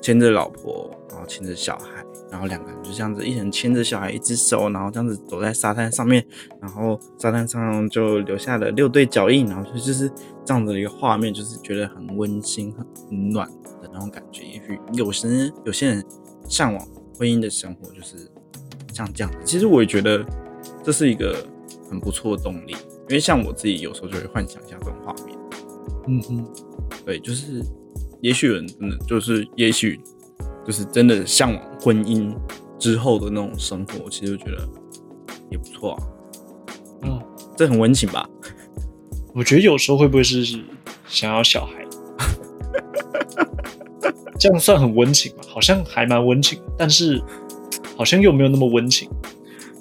[0.01, 6.25] 牵着老婆，然后牵着小孩，然后两个人就这样子，一人牵着小孩一只手，然后这样子走在沙滩上面，
[6.61, 10.09] 然后沙滩上就留下了六对脚印，然后就就是
[10.45, 13.47] 这样子的一个画面，就是觉得很温馨、很暖
[13.81, 14.43] 的那种感觉。
[14.43, 16.05] 也许有时有些人
[16.47, 18.29] 向往婚姻的生活就是
[18.93, 20.25] 像这样子，其实我也觉得
[20.83, 21.35] 这是一个
[21.89, 25.37] 很不错的动力，因为像我自己有时候就会幻想一下这种画面。
[26.07, 26.45] 嗯哼，
[27.05, 27.61] 对，就是
[28.21, 29.99] 也许有人真的就是，也许
[30.65, 32.35] 就是真的向往婚姻
[32.79, 34.67] 之后的那种生活，其实我觉得
[35.51, 36.03] 也不错啊。
[37.03, 37.21] 嗯，
[37.55, 38.27] 这很温情吧？
[39.33, 40.43] 我觉得有时候会不会是
[41.07, 41.73] 想要小孩？
[44.39, 45.43] 这样算很温情吗？
[45.47, 47.21] 好像还蛮温情，但是
[47.95, 49.09] 好像又没有那么温情。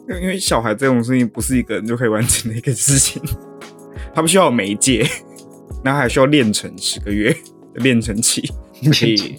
[0.09, 3.21] 因为小孩这种事情不是一个人就可以完成的一个事情，
[4.15, 5.05] 他们需要媒介，
[5.83, 7.39] 然后还需要练成十个月的
[7.77, 8.43] 练成期，
[8.93, 9.39] 可以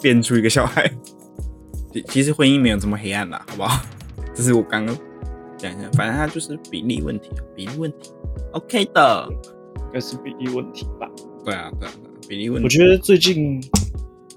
[0.00, 0.90] 变出一个小孩。
[1.92, 3.84] 其其实婚姻没有这么黑暗啦，好不好？
[4.34, 4.96] 这是我刚刚
[5.56, 8.10] 讲一下，反正它就是比例问题啊，比例问题
[8.52, 9.28] ，OK 的。
[9.76, 11.08] 应该是比例问题吧。
[11.44, 12.64] 对啊，对啊，对啊比例问题。
[12.64, 13.62] 我觉得最近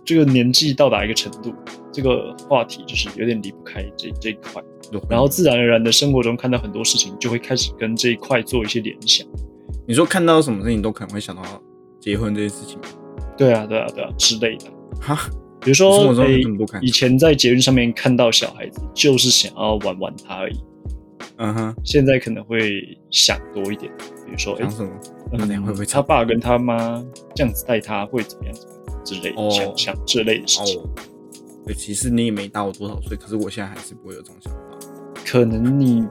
[0.06, 1.54] 这个年纪到达一个程度，
[1.92, 9.28] 这个话题就是有点离不开这这一块，得然后自然而然的生活中看到很多事情，就会开始跟这一块做一些联想。
[9.88, 11.44] 你说看到什么事情都可能会想到
[12.00, 12.84] 结婚这件事情吗，
[13.40, 14.66] 对啊，对啊，对啊之类的。
[15.00, 15.18] 哈，
[15.62, 20.60] 比如说生活，中有诶这么多看以前在捷运上面看到小孩子，就是想要玩玩他而已。
[21.38, 23.90] 嗯哼，现在可能会想多一点，
[24.26, 25.86] 比如说，哎、讲什么？
[25.86, 26.02] 他？
[26.02, 27.02] 爸跟他妈
[27.34, 28.54] 这样子带他会怎么样？
[29.06, 30.82] 之类的，哦想想之类的事情。
[30.82, 30.90] 哦，
[31.66, 34.60] 对，其实你也没大我多少岁，可是我现在还是不会有这种想法。
[35.26, 36.04] 可能你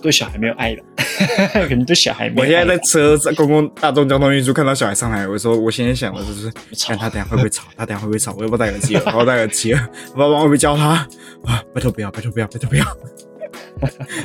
[0.00, 0.82] 对小孩没有爱了，
[1.68, 6.50] 可能对小孩没有我现在在车在公共大众交通运输看到小孩上来，我说我现在想的就是，
[6.84, 9.02] 看他等下会不会吵，他等下会不会吵，我要不要戴耳机了？
[9.06, 11.06] 我要戴耳机了，我要会不会教他
[11.44, 11.62] 啊？
[11.74, 12.84] 拜托不要，拜托不要，拜托不要，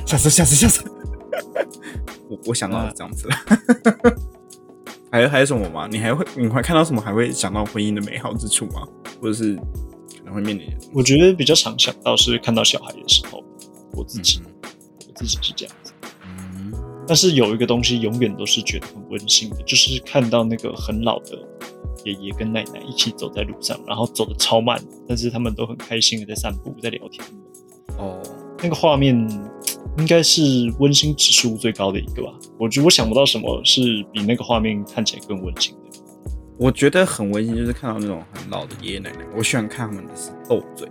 [0.06, 0.84] 下次下次下次。
[2.30, 3.36] 我我想到的是这样子了。
[5.10, 5.88] 还有还有什么吗？
[5.90, 7.02] 你还会你会看到什么？
[7.02, 8.82] 还会想到婚姻的美好之处吗？
[9.22, 10.68] 或者是可能会面临？
[10.94, 13.44] 我觉得比较常想到是看到小孩的时候，
[13.94, 14.42] 我自己、
[15.18, 15.92] 自己是这样子。
[16.24, 16.74] 嗯
[17.10, 21.40] 但是有一个东西永远都是觉得很温馨的，就是看到那个很老的
[22.04, 24.78] 爷爷跟奶奶一起走在路上，然后走的超慢，
[25.08, 27.26] 但是他们都很开心的在散步，在聊天。
[27.98, 28.22] 哦，
[28.62, 29.16] 那个画面
[29.98, 32.34] 应该是温馨指数最高的一个吧。
[32.60, 36.00] 我觉得我想不到什么是比那个画面看起来更温馨的。
[36.60, 40.90] 我觉得很温馨，就是看到那种很老的爷爷奶奶，我喜欢看他们的是斗嘴。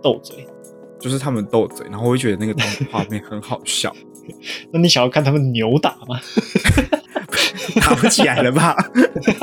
[0.00, 0.46] 斗嘴，
[1.04, 3.94] 就是他们斗嘴，然后我会觉得那个动画面很好笑，
[4.72, 6.18] 那你想要看他们扭打吗？
[7.78, 8.74] 打不起来了吧？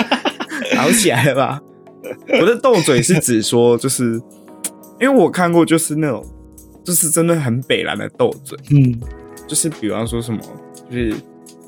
[0.73, 1.61] 打不起来了吧？
[2.41, 4.19] 我的斗嘴是指说，就是
[4.99, 6.25] 因为我看过，就是那种，
[6.83, 8.99] 就是真的很北蓝的斗嘴，嗯，
[9.47, 10.39] 就是比方说什么，
[10.89, 11.13] 就是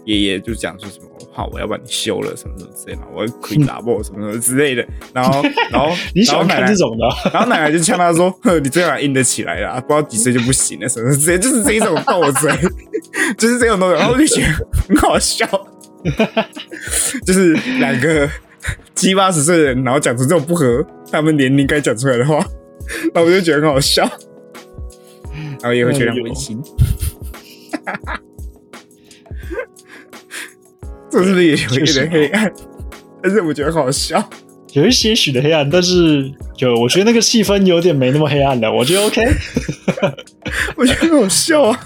[0.05, 5.41] 爷爷就讲说什么，好，我要把你休了 什么什么之类的，我要亏打爆什么什么之类的，然后
[5.71, 7.31] 然后你喜欢看这种的啊？
[7.33, 12.51] 然后奶奶就呛他说：“呵，你这样硬得起来啊，不知道几岁就不行了，什么之类，就是这一种斗嘴，
[13.37, 13.95] 就是这种东西。
[13.99, 14.47] ”然后我就觉得
[14.87, 15.47] 很好笑，
[17.25, 18.29] 就是两个
[18.93, 22.35] 七八十岁的人，然后讲出这种不合他们年龄该讲出来的话，
[23.13, 24.07] 然后我就觉得很好笑，
[25.33, 26.61] 然后也会觉得很温馨。
[31.13, 32.53] 这是不是也有一点黑暗？
[33.21, 34.23] 但是我觉得好笑。
[34.73, 38.73] 有一些许的黑暗，但是就我觉得那个气氛有点没那么黑暗了。
[38.73, 39.21] 我觉得 OK。
[40.75, 41.79] 我觉得很好笑啊，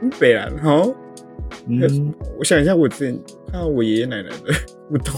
[0.00, 0.82] 很北蓝哈。
[1.68, 3.20] 嗯，我想一下，我之前
[3.52, 4.54] 看到我爷爷奶奶的
[4.88, 5.14] 互动，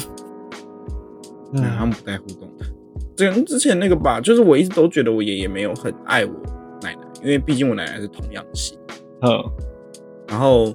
[1.55, 2.67] 他嗯们不带互动的，
[3.15, 6.33] 这之前那个吧，就是我一直都觉得我爷爷没有很爱我
[6.83, 8.77] 奶奶，因为毕竟我奶奶是童养媳。
[9.23, 9.31] 嗯，
[10.27, 10.75] 然后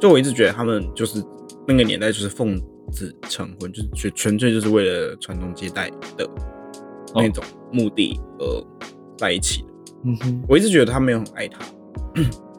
[0.00, 1.22] 就我一直觉得他们就是
[1.66, 2.60] 那个年代就是奉
[2.92, 6.28] 子成婚，就是纯纯粹就是为了传宗接代的
[7.14, 8.66] 那种目的而
[9.16, 9.68] 在一起的。
[10.04, 11.60] 嗯哼，我一直觉得他没有很爱他，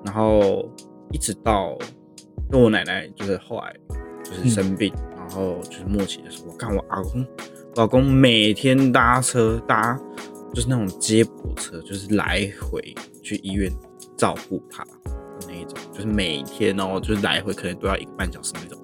[0.04, 0.68] 然后
[1.12, 1.78] 一直到
[2.50, 3.76] 跟我奶奶就是后来
[4.24, 7.26] 就是生病，然后就是末期的时候，我看我阿公，
[7.76, 9.96] 我阿公每天搭车搭
[10.54, 12.82] 就是那种接驳车，就是来回
[13.22, 13.72] 去医院
[14.18, 14.92] 照顾他的
[15.48, 18.84] 那一种，就是每天哦，就是来回可能都要一个半小时那种。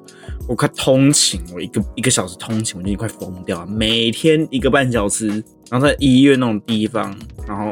[0.52, 3.66] 我快通勤，我一个一个小时通勤，我已经快疯掉了。
[3.66, 5.30] 每天一个半小时，
[5.70, 7.68] 然后在医院那种地方，然后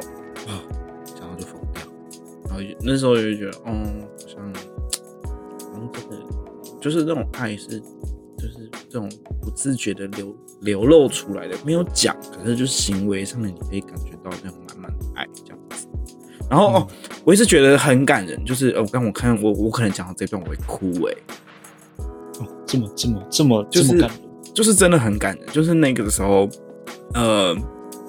[0.47, 0.63] 啊，
[1.19, 1.83] 然后就疯掉。
[2.45, 6.25] 然后那时候就觉得，嗯，好像，好像，真的
[6.79, 7.81] 就是这种爱是，
[8.37, 9.11] 就是这种
[9.41, 15.85] 不自觉的流流露出来的，没有讲，可是就是行为上面你可以感觉到那种满满的爱这样子。
[16.49, 16.87] 然后哦，
[17.25, 21.13] 我一直觉得很感人，就是哦，刚我看我我可能讲到这段我会哭哎。
[21.13, 21.48] 哦，
[22.69, 24.09] 这么这么这么就是
[24.53, 26.47] 就是真的很感人，就是那个时候，
[27.15, 27.55] 呃，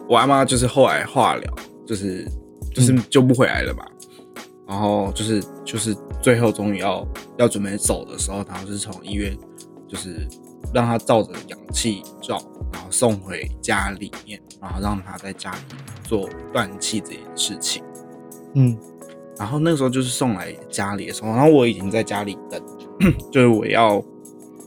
[0.07, 1.55] 我阿妈就是后来化疗，
[1.87, 2.27] 就是
[2.75, 3.87] 就是救不回来了吧，
[4.69, 7.07] 然后就是就是最后终于要
[7.39, 9.35] 要准备走的时候，然后是从医院
[9.89, 10.29] 就是
[10.75, 12.39] 让他照着氧气罩，
[12.71, 15.59] 然后送回家里面，然后让他在家里
[16.05, 17.83] 做断气这件事情，
[18.55, 18.77] 嗯，
[19.39, 22.61] 然后那个时候就是送来家里的时候，然后我已经在家里等，
[23.33, 24.03] 就是我要。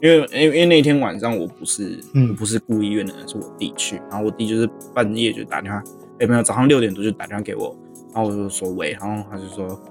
[0.04, 1.98] 因为，因为因为那天晚上我不是，
[2.30, 3.96] 我不是顾医院的人，是我弟去。
[4.10, 5.82] 然后我弟就是半夜就打电话，
[6.20, 7.74] 哎，没有，早上六点多就打电话给我，
[8.14, 9.82] 然后我就说喂，然后他就说，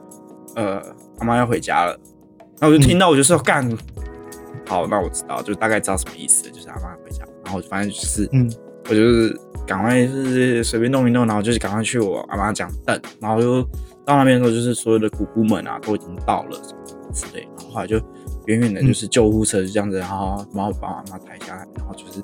[0.55, 0.83] 呃，
[1.19, 1.99] 阿妈要回家了。
[2.61, 3.67] 然后我就听到，我就说干，
[4.67, 7.25] 好，那我知道，就大概知道什么意思，就是阿妈回家。
[7.43, 8.53] 然后反正就是，嗯，
[8.91, 9.35] 我就是
[9.67, 13.63] 赶快是随便弄一弄，然后就是赶快去我阿妈讲等，然后就
[14.05, 17.99] 到那边的时候，就是所有的姑姑们啊都已经到了什么之类，然后后来就。
[18.47, 22.23] 远远的就是救护车就这样子，然后然后把妈妈抬下来，然后就是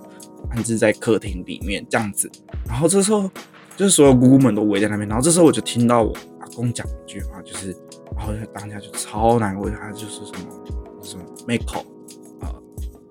[0.50, 2.30] 安置在客厅里面这样子。
[2.66, 3.30] 然后这时候
[3.76, 7.70] 就是所有姑姑们都围在那边，然后这时候我就听到我阿公讲一句话，就是
[8.16, 11.80] 然后当下就超难过，他就是什么什么 Miko
[12.40, 12.52] 啊，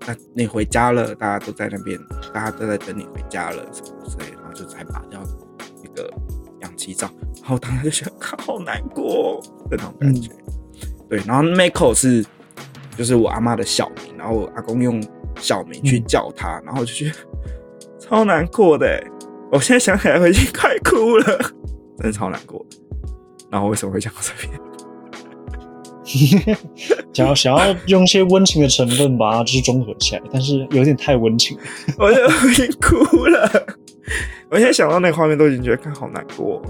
[0.06, 1.98] 那你回家了，大家都在那边，
[2.34, 5.22] 大家都在等你回家了什么之类，然后就才拔掉
[5.84, 6.12] 一个
[6.62, 7.10] 氧气罩，
[7.42, 10.32] 然后当时就想， 好难过的那种感觉。
[11.10, 12.26] 对，然后 Miko 是。
[12.98, 15.02] 就是我阿妈的小名，然后我阿公用
[15.40, 17.16] 小名去叫她，然后就觉得
[18.00, 19.02] 超难过的。
[19.52, 21.38] 我现在想起来，我已经快哭了，
[21.98, 22.66] 真的超难过。
[23.50, 24.60] 然后为什么会讲到这边？
[27.14, 31.58] 想要想要用一些温情的成分把它就是综合起来，但是有点太温情，
[32.00, 33.50] 我就已经哭了。
[34.50, 36.62] 我现在想到那个画面，都已经觉得看好难过，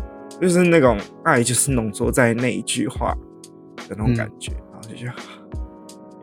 [0.41, 3.15] 就是那种爱，就是浓缩在那一句话
[3.87, 5.13] 的那种感觉，然后就觉得。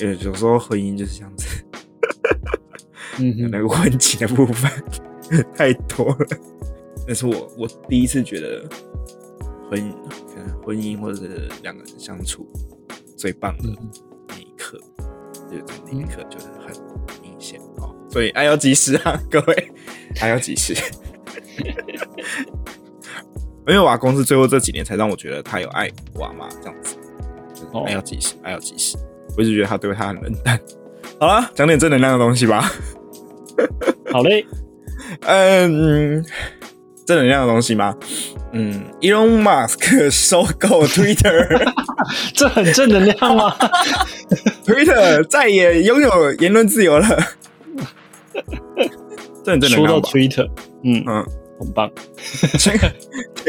[0.05, 1.47] 有有时候婚姻就是这样子，
[3.19, 4.71] 嗯，那个温情的部分
[5.55, 6.27] 太多了。
[7.09, 8.69] 那是我我第一次觉得
[9.71, 9.95] 婚姻，
[10.63, 12.47] 婚姻或者是两个人相处
[13.17, 13.65] 最棒的
[14.29, 14.79] 那一刻，
[15.51, 16.77] 就在那一刻就是很
[17.23, 17.95] 明显哦。
[18.11, 19.73] 所以爱要及时啊，各位，
[20.21, 20.75] 爱要及时。
[23.67, 26.99] 因为瓦公是最后这几年才让我觉得他有爱瓦妈这样子，
[27.87, 28.99] 爱要及时，爱要及时。
[29.37, 30.59] 我一直觉得他对他很冷淡。
[31.21, 32.71] 好了，讲点正能量的东西吧。
[34.13, 34.45] 好嘞，
[35.23, 36.25] 嗯，
[37.07, 37.97] 正能量的东西吗？
[38.53, 41.73] 嗯，Elon Musk 收购 Twitter，
[42.35, 43.55] 这很正能量吗
[44.65, 47.07] ？Twitter 再也拥有言论自由了。
[49.45, 49.87] 这很正能量。
[49.87, 50.49] 说到 Twitter，
[50.85, 51.27] 嗯嗯。
[51.57, 51.89] 很棒，
[52.59, 52.77] 千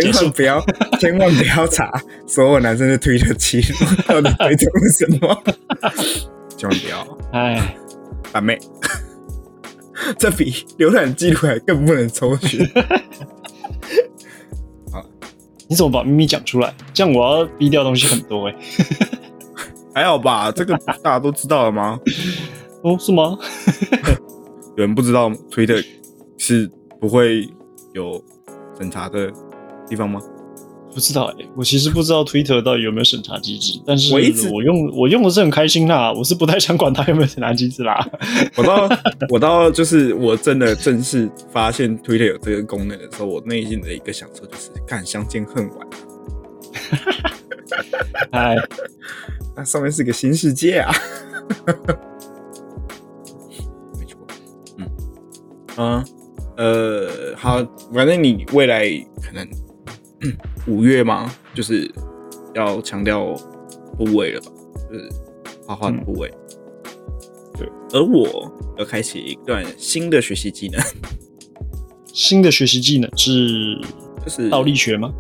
[0.02, 0.64] 千万不要，
[1.00, 1.92] 千万不要查
[2.28, 3.68] 所有男生的推特记录，
[4.08, 5.44] 到底推特了什么？
[6.58, 7.76] 千万不要，哎，
[8.34, 8.60] 阿妹，
[10.18, 12.66] 这比浏览记录还更不能抽取。
[14.92, 15.04] 好，
[15.68, 16.74] 你怎么把秘密讲出来？
[16.94, 18.56] 这样我要逼掉东西很多哎。
[19.94, 21.98] 还好吧，这个大家都知道了吗？
[22.84, 23.38] 哦，是吗？
[24.76, 25.76] 有人不知道推特
[26.38, 26.70] 是
[27.00, 27.48] 不会。
[27.94, 28.22] 有
[28.78, 29.32] 审查的
[29.88, 30.22] 地方吗？
[30.94, 38.00] 不知道哎，我其实不知道 Twitter 到底有没有审查机制，但是我一直我用我用的是很开心啦，我是不太想管它有没有审查机制啦。
[38.56, 38.90] 我到
[39.30, 45.88] 我到就是我真的正式发现 Twitter 有这个功能的时候，我内心的一个享受就是看相见恨晚。
[48.32, 48.56] 哎，
[49.54, 50.94] 那上面是个新世界啊！
[54.00, 54.18] 没错，
[54.78, 54.88] 嗯
[55.76, 56.06] 啊。
[56.58, 57.62] 呃，好，
[57.94, 58.88] 反正你未来
[59.22, 59.46] 可能
[60.68, 61.90] 五月嘛，就是
[62.54, 63.34] 要强调
[63.98, 64.52] 部位了吧，
[64.90, 65.10] 就是
[65.66, 66.32] 画画的部位。
[67.58, 70.82] 对，而我要开启一段新的学习技能，
[72.14, 73.80] 新的学习技能是
[74.24, 75.14] 就是倒立学吗？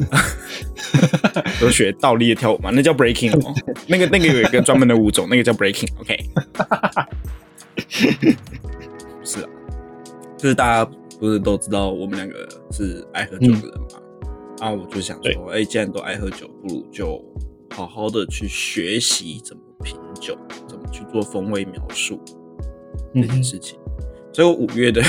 [1.60, 2.70] 有学倒立的跳舞嘛？
[2.72, 3.54] 那叫 breaking 哦。
[3.86, 5.88] 那个那个有一个专门的舞种，那个叫 breaking。
[6.00, 6.16] OK，
[9.22, 9.48] 是啊，
[10.38, 13.86] 就是大家不是都知道我们两个是爱喝酒的人嘛？
[14.60, 17.22] 啊，我就想说，哎，既然都爱喝酒，不如就
[17.70, 20.36] 好好的去学习怎么品酒，
[20.68, 22.20] 怎么去做风味描述
[23.14, 23.78] 这件事情。
[24.32, 25.02] 所以我五月的，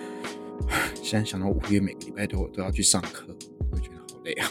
[1.02, 3.26] 现在想到五月每个礼拜都都要去上课，
[3.72, 4.50] 我觉得好累啊。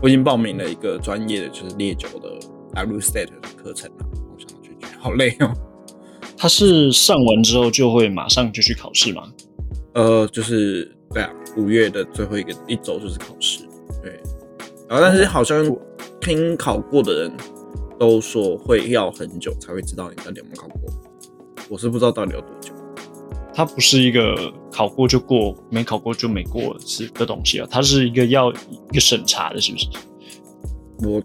[0.00, 2.38] 我已经报名了一个专业的，就是烈酒的
[2.74, 4.08] W State 的课程了。
[4.32, 5.52] 我想到就觉得好累哦。
[6.36, 9.32] 他是上完之后就会马上就去考试吗？
[9.94, 13.64] 呃，就是对啊，五月的最后一个一周就是考试。
[14.02, 14.18] 对，
[14.88, 15.70] 然后但是好像
[16.20, 17.32] 听考过的人
[17.98, 20.90] 都说会要很久才会知道你到底有没有考过。
[21.68, 22.72] 我是不知道到底要多久。
[23.52, 29.86] 它不是一个考过就过，没考过就没过是的东西啊，它是一个要一个审查的，是不是？
[31.00, 31.22] 我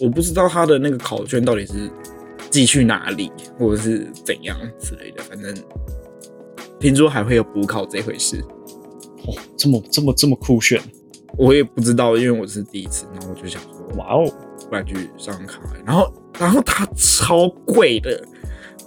[0.00, 1.90] 我不知道他的那个考卷到底是
[2.50, 5.54] 寄去哪里，或者是怎样之类的，反正
[6.80, 8.42] 听说还会有补考这回事。
[9.26, 10.80] 哦，这么这么这么酷炫，
[11.36, 14.30] 我也不知道，因为我是第一次，然后我就想说，哇哦，
[14.68, 15.60] 不然去上考。
[15.84, 18.22] 然后然后它超贵的，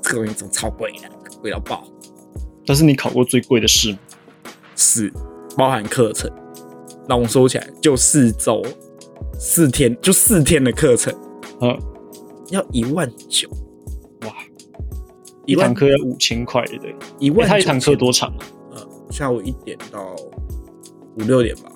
[0.02, 1.10] 这个东西怎么超贵的，
[1.42, 1.84] 贵到爆。
[2.66, 4.00] 但是你考过最贵的试吗？
[4.76, 5.12] 是，
[5.58, 6.30] 包含课程，
[7.08, 8.62] 那我收起来就四周，
[9.40, 11.14] 四天就四天的课程，
[11.62, 11.80] 嗯，
[12.50, 13.50] 要一万九，
[14.22, 14.34] 哇，
[15.46, 17.48] 一堂课要五千块，对，一万。
[17.48, 18.46] 他一堂课多长啊？
[19.08, 20.16] 呃，下午一点到
[21.18, 21.72] 五六点吧，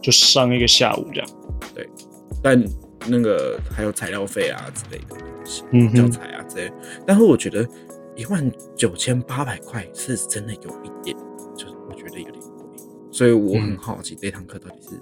[0.00, 1.28] 就上一个下午这样。
[1.74, 1.88] 对，
[2.42, 2.64] 但
[3.06, 6.72] 那个还有材料费啊之类的东西，嗯，教材啊之类。
[7.06, 7.68] 但是我觉得。
[8.16, 11.16] 一万九千八百块是真的有一点，
[11.56, 12.62] 就是我觉得有点贵，
[13.10, 15.00] 所以我很好奇这堂课到底是，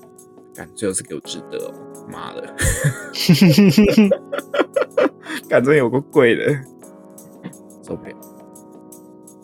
[0.54, 1.74] 感最后是给我值得哦，
[2.08, 2.54] 妈的，
[5.48, 6.54] 感觉有个贵的，
[7.82, 8.14] 受不了。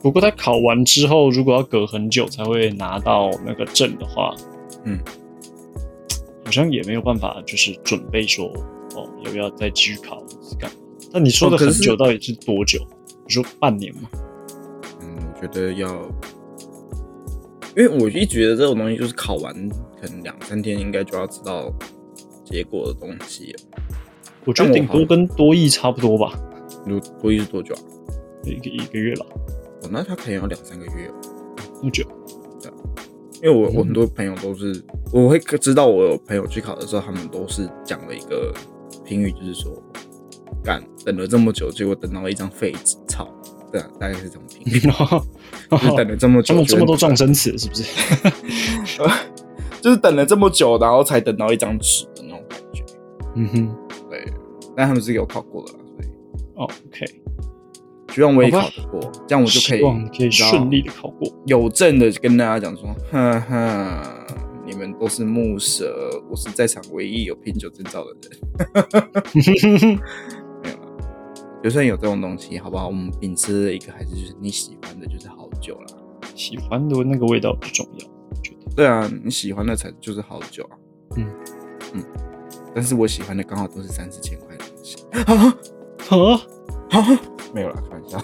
[0.05, 4.35] 不过他考完之后，如果要隔很久才会拿到那个证的话，
[4.85, 4.99] 嗯，
[6.45, 8.53] 好像也没有办法，就是准备说，
[8.95, 10.71] 哦，要不要再继续考是干？
[11.11, 12.87] 那你说的很久到底是多久？
[13.27, 14.03] 你说半年吗？
[15.01, 15.89] 嗯，我觉得要，
[17.75, 19.55] 因为我一直觉得这种东西就是考完
[19.99, 21.73] 可能两三天应该就要知道
[22.45, 23.57] 结果的东西。
[24.45, 26.39] 我觉得顶多跟多艺差不多吧。
[26.87, 27.81] 多多益是多久啊？
[28.45, 29.27] 一个一个月了。
[29.85, 31.15] 哦，那他可能要两三个月哦。
[31.81, 32.05] 不久？
[32.61, 32.75] 对啊，
[33.43, 34.83] 因为我我很多朋友都是，
[35.13, 38.53] 我会知道我有朋友去考的时候，他们都是讲了一个
[39.05, 39.81] 评语，就是说。
[40.63, 43.29] 干等了这么久，结果等到了一张废纸，操！
[43.71, 44.81] 对啊，大概是这种评语。
[45.79, 47.83] 就等了这么久，这么多撞生词，是不是？
[49.83, 52.83] 就是等了这么久，然后才等到一张纸的那种感觉。
[53.35, 53.77] 嗯哼，
[54.09, 54.25] 对。
[54.75, 56.07] 但他们是有考过的，所以
[56.55, 57.24] 哦，OK。
[58.15, 59.81] 希望我也考得过，这样我就可以
[60.17, 61.29] 可以顺利的考过。
[61.47, 64.27] 有证的跟大家讲说，哈哈，
[64.65, 69.99] 你们都是木蛇，我是在场唯一有品酒证照的人。
[71.61, 72.87] 就算有这种东西，好不好？
[72.87, 75.87] 我们秉持一个还是就是你喜欢的，就是好酒啦。
[76.37, 78.73] 喜欢的那个味道不重要，我觉得。
[78.77, 80.79] 对啊，你喜欢的才就是好酒啊。
[81.17, 81.27] 嗯
[81.95, 82.05] 嗯，
[82.73, 84.99] 但是我喜欢的刚好都是三四千块的东西。
[85.11, 86.41] 啊啊啊！
[87.55, 88.19] 没有啦，开玩笑。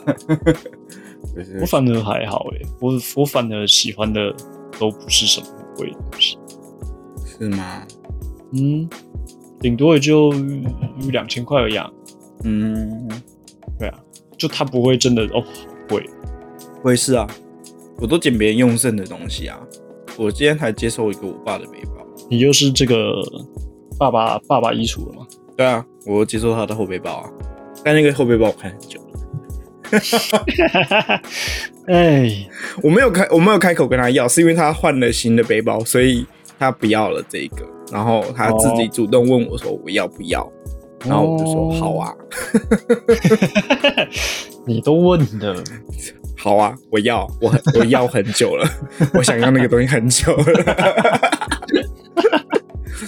[1.60, 4.34] 我反而还好诶，我我反而喜欢的
[4.78, 5.46] 都不是什么
[5.76, 6.38] 贵的东西。
[7.24, 7.82] 是吗？
[8.52, 8.88] 嗯，
[9.60, 10.32] 顶多也就
[11.10, 11.78] 两千块而已。
[12.44, 13.08] 嗯，
[13.78, 13.98] 对啊，
[14.36, 15.44] 就它不会真的哦，
[15.88, 16.04] 贵，
[16.82, 17.26] 会是啊，
[17.98, 19.60] 我都捡别人用剩的东西啊。
[20.18, 23.22] 我今天还接受一个我爸的背包，你就是这个
[23.98, 25.26] 爸爸爸爸衣橱了吗？
[25.56, 27.30] 对啊，我接受他的后背包啊，
[27.84, 29.06] 但那个后背包我看很久了。
[31.88, 32.30] 哎，
[32.82, 36.26] 我没有开，我没有开口跟他要，是因为他换了新的背包，所以
[36.58, 40.50] 他不要了这个，然后他自己主动问我说我要不要。
[41.06, 42.14] 然后我就说好啊，
[44.66, 45.64] 你都问了，
[46.36, 48.68] 好啊，我要，我我要很久了，
[49.14, 50.44] 我想要那个东西很久了，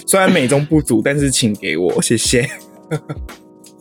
[0.07, 2.49] 虽然美中不足，但是请给我，谢谢。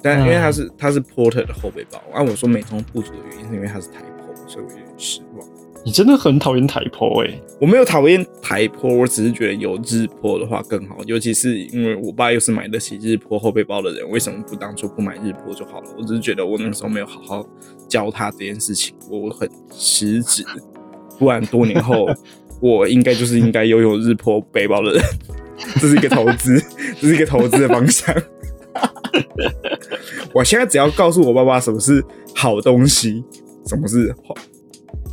[0.03, 5.49] 但因为它是它是 Porter 的后背包，按我说美中不足的原因是因为它是台坡所以我有点失望。
[5.85, 7.41] 你真的很讨厌台坡哎！
[7.61, 10.99] 我没有讨厌台坡，我只是觉得有日坡的话更好。
[11.07, 15.89] 尤其是因为我爸又是买得起日坡后背包的人，为什么不当初不买日坡就好了？
[15.99, 17.45] 我只是觉得我那时候没有好好
[17.89, 20.45] 教他这件事情，我很失职。
[21.19, 22.07] 不然多年后，
[22.63, 25.03] 我应该就是应该拥有日坡背包的人。
[25.81, 26.63] 这是一个投资，
[27.01, 28.15] 这是一个投资的方向。
[30.35, 32.05] 我现在只要告诉我爸爸什么是
[32.35, 33.25] 好东西，
[33.67, 34.35] 什么是坏，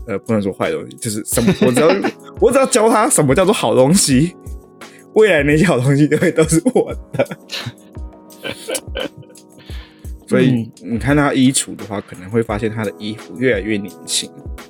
[0.07, 1.87] 呃，不能说坏东西，就是什么， 我只要
[2.39, 4.35] 我只要教他什么叫做好东西，
[5.13, 7.37] 未来那些好东西都会都是我的。
[10.27, 14.29] 所以你看他衣橱的话，可能会发现他的衣服越来越年轻，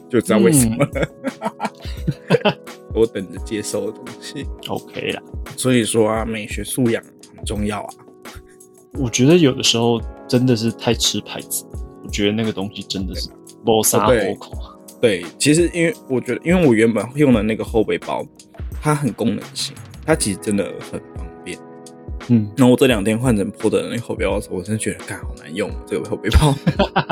[0.09, 2.55] 就知道为什么了。
[2.93, 5.21] 我等着接受的东西，OK 啦。
[5.57, 7.03] 所以说啊，美学素养
[7.35, 7.93] 很重要啊。
[8.97, 11.65] 我觉得有的时候真的是太吃牌子，
[12.03, 13.29] 我觉得那个东西真的是
[13.63, 14.07] 磨砂。
[15.01, 18.25] 对，其实因为我觉得，因为我原本用的那个后背包，
[18.81, 19.73] 它很功能性，
[20.05, 21.57] 它其实真的很方便。
[22.27, 26.53] 嗯，那我这两天换成破的那后背包的时候，我真的觉得，干好难用这个后背包，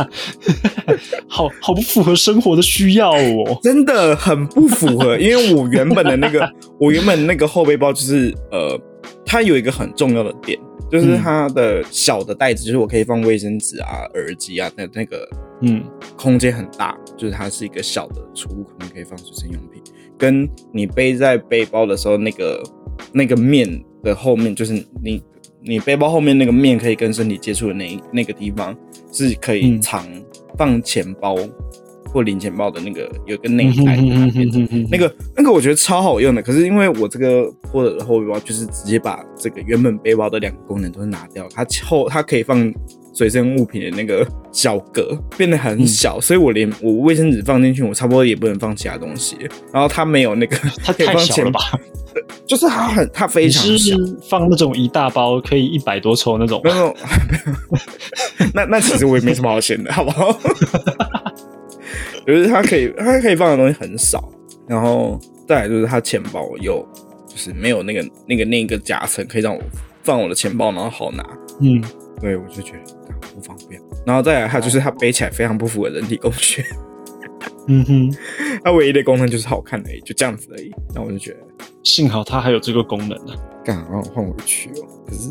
[1.29, 5.17] 好 好不符合生活的需要哦， 真的很不符合。
[5.17, 8.77] 因为我原本的那个，我原本那个后背包就是呃，
[9.25, 10.59] 它有一个很重要的点。
[10.89, 15.27] 就是它的小的袋子，就是我可以放卫生纸啊、耳机啊的那个，
[15.61, 15.83] 嗯，
[16.15, 19.81] 空间很大，就是它是一个小的储物空间，可以放随身用品。
[20.17, 22.63] 跟你背在背包的时候，那个
[23.11, 24.73] 那个面的后面，就是
[25.03, 25.21] 你
[25.61, 28.75] 你背包后面那个面可以跟身体接触的那那个地方，
[29.11, 30.05] 是可以藏
[30.57, 31.35] 放钱包。
[32.17, 33.95] 或零钱包的那个有个内袋，
[34.89, 36.41] 那个那个我觉得超好用的。
[36.41, 42.73] 可是因为我这个破的后背包，就是直接把这个原本背包的两个功能都拿掉，它后它可以放
[43.13, 49.37] 随身物品的那个小格变得很小，所以我连我卫生纸放进去，我差不多也不能放其他东西。
[49.71, 51.59] 然后它没有那个，它太小了吧？
[52.45, 53.95] 就是它很它非常小，
[54.29, 56.61] 放那种一大包可以一百多抽那种。
[56.63, 56.95] 没有，
[58.53, 60.31] 那那其实我也没什么好选的，好不好？
[62.25, 64.29] 就是它可以，它可以放的东西很少，
[64.67, 66.85] 然后再来就是它钱包有，
[67.27, 69.61] 就是没有那个那个那个夹层可以让我
[70.03, 71.23] 放我的钱包，然后好拿。
[71.61, 71.81] 嗯，
[72.19, 73.81] 对，我就觉得不方便。
[74.05, 76.63] 然后再来，它就是它背起来非常不符合人体工学。
[77.69, 78.15] 嗯哼，
[78.63, 80.71] 它唯一的功能就是好看而已，就这样子而已。
[80.93, 81.37] 那我就觉得，
[81.87, 83.33] 幸好它还有这个功能呢。
[83.63, 84.85] 干，让我换回去哦。
[85.07, 85.29] 可是，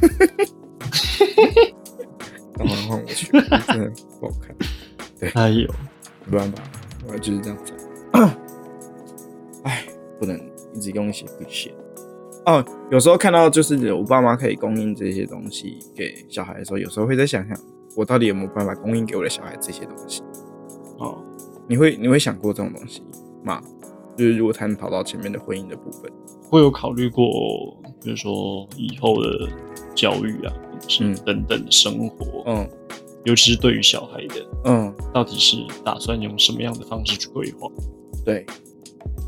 [2.56, 3.42] 干嘛换回去，真
[3.80, 4.56] 的不好看。
[5.34, 5.68] 哎呦，
[6.26, 6.62] 没办法，
[7.08, 7.72] 我就是这样子。
[9.64, 9.84] 哎，
[10.20, 10.38] 不能
[10.72, 11.74] 一直用一些笔写。
[12.46, 17.58] 哦，有时候看到就是我爸妈可以供应这些东西给小孩的时候，有时候会在想想，
[17.96, 20.22] 我到底有没有办法供应给我的小孩这些东西？
[20.98, 21.18] 哦，
[21.66, 23.02] 你会你会想过这种东西
[23.42, 23.60] 吗？
[24.20, 26.12] 就是如果他能跑到前面的婚姻的部分，
[26.50, 27.26] 会有考虑过，
[28.02, 29.48] 比如说以后的
[29.94, 30.52] 教育啊，
[31.00, 32.68] 嗯，等等的生活，嗯。
[33.26, 37.70] 尤其是对于小孩的，嗯，到底是打算用什么样的方式去规划？
[38.24, 38.46] 对，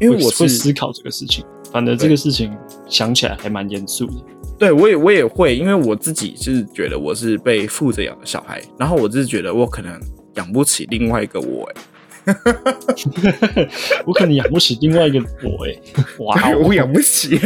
[0.00, 1.44] 因为我会思考这个事情。
[1.70, 2.56] 反正这个事情
[2.88, 4.14] 想起来还蛮严肃的。
[4.58, 10.00] 对，我也我也会，因为我自己是觉得我是被负着养的小孩，然后我就是觉得我可能
[10.36, 11.82] 养不起另外一个我，哎，
[14.06, 15.74] 我可能养不起另外一个我，哎，
[16.18, 17.38] 哇，我养不起，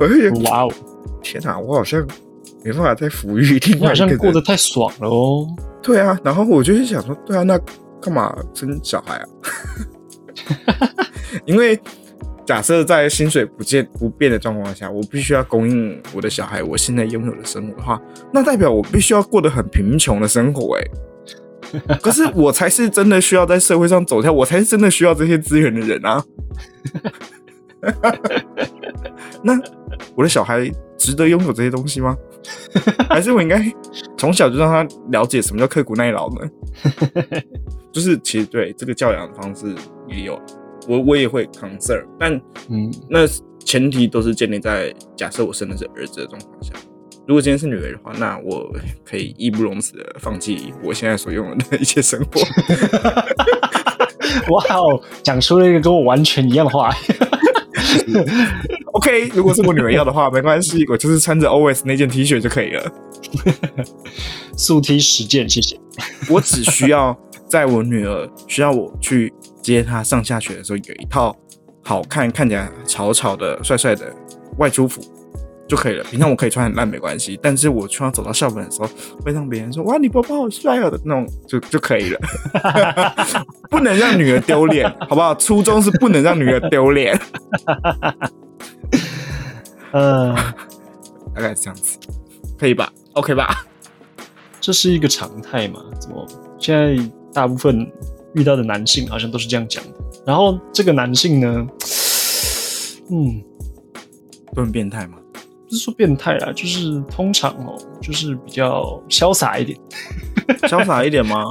[0.00, 0.72] 我会觉得哇哦，
[1.22, 2.06] 天哪，我好像。
[2.64, 5.46] 没办法再抚育另外一个人，过得太爽了哦。
[5.80, 7.56] 对啊，然后我就是想说，对啊，那
[8.00, 9.24] 干嘛生小孩啊？
[11.46, 11.78] 因为
[12.44, 18.02] 假设在薪水不见不变的状况下，我必须要供应我的小孩我现在拥有的生活的话，
[18.32, 20.84] 那代表我必须要过得很贫穷的生活哎。
[22.02, 26.24] 可是我才是真的需要在社会上走跳，我才是真的需要这些资源的人啊。
[29.42, 29.58] 那
[30.14, 32.16] 我的小孩值得拥有这些东西吗？
[33.08, 33.60] 还是我应该
[34.16, 36.48] 从小就让他了解什么叫刻苦耐劳呢？
[37.92, 39.74] 就是其实对这个教养方式
[40.06, 40.40] 也有，
[40.88, 43.26] 我我也会 concern，但嗯，那
[43.64, 46.72] 前提都是建立在假设我生的是儿子的状况下。
[47.28, 48.74] 如果今天是女儿的话，那我
[49.04, 52.40] 可以义不容辞的放弃我现在所拥有的一切生活。
[54.50, 56.90] 哇哦，讲出了一个跟我完全一样的话。
[58.94, 62.90] OK，如果是我女儿要的话，没关系，我就是穿着 OS 那件 T 恤就可以了。
[64.56, 65.78] 速 T 十件，谢谢。
[66.30, 67.14] 我只需要
[67.46, 71.36] 在我女儿需要我去接她上下学的时候，有一套
[71.84, 74.10] 好看、看起来潮潮的、帅帅的
[74.56, 75.02] 外出服，
[75.68, 76.02] 就可以了。
[76.04, 78.88] 平常我可以穿很烂没关系，但是我穿走到校门的时候，
[79.24, 82.18] 会让别人说：“哇，你包包好帅哦”的那种，就就可以了。
[83.70, 85.34] 不能让女儿丢脸，好不好？
[85.34, 87.20] 初衷是不能让女儿丢脸。
[89.92, 90.34] 嗯，
[91.34, 91.98] 大概是这样子，
[92.58, 93.64] 可以吧？OK 吧？
[94.60, 95.80] 这是一个常态嘛？
[96.00, 96.26] 怎么
[96.58, 96.96] 现在
[97.32, 97.86] 大部分
[98.34, 99.98] 遇到的男性好像都是这样讲的？
[100.26, 101.66] 然后这个男性呢，
[103.10, 103.42] 嗯，
[104.54, 105.18] 都很变态吗？
[105.68, 109.78] 不是说变态啦，就是通常哦，就是比较潇洒一点，
[110.68, 111.44] 潇洒一点吗？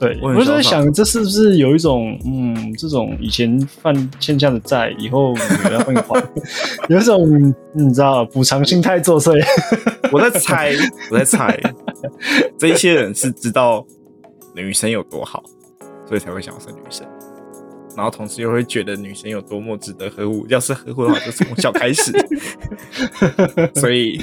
[0.00, 6.20] 对，我很我就在想，这是不是有一种嗯，这种以前犯欠下的债，以后女儿要帮你还，
[6.88, 9.40] 有一种你知道补偿心态作祟。
[10.10, 10.72] 我在猜，
[11.10, 11.60] 我在猜，
[12.58, 13.86] 这一些人是知道
[14.56, 15.42] 女生有多好，
[16.08, 17.06] 所以才会想要生女生，
[17.96, 20.46] 然后同时又会觉得女生有多么值得呵护。
[20.48, 22.12] 要是呵护的话，就从小开始，
[23.80, 24.20] 所以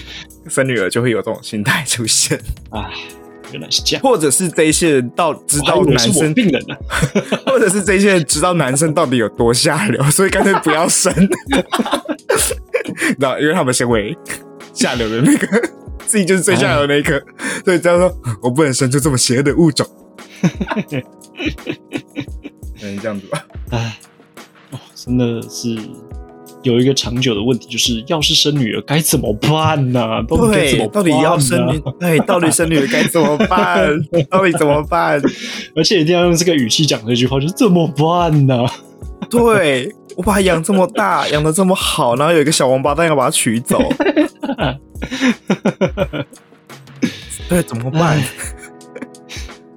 [0.48, 2.40] 生女儿就会有这种心态出现，
[2.70, 2.90] 啊，
[3.52, 6.76] 原来是这样，或者是这一些人到知道男生，病人呢。
[7.46, 11.28] 或者是这一些人知道男生到底有多下流，所以干脆不要生，你
[13.16, 14.18] 知道，因为他们身为
[14.74, 15.70] 下流的那个，
[16.06, 17.22] 自己就是最下流的那一个，
[17.66, 19.86] 所以这样说，我不能生出这么邪恶的物种。
[22.82, 23.46] 嗯，这样子吧。
[23.72, 23.98] 唉，
[24.72, 25.78] 哦，真的是
[26.64, 31.82] 有一个长久的问题，就是要是生女儿该怎么办呢、到底怎么对，办、到底要生女？
[32.00, 33.90] 对，到底生女儿该怎么办？
[34.30, 35.22] 到底怎么办？
[35.76, 38.66] 而且一定要用这个语气讲这句话，就是怎么办呢、
[39.30, 43.80] 对我把它养这么大，养的这么好，然后有一个小王八蛋要把它取走，
[47.48, 48.18] 对，怎么办？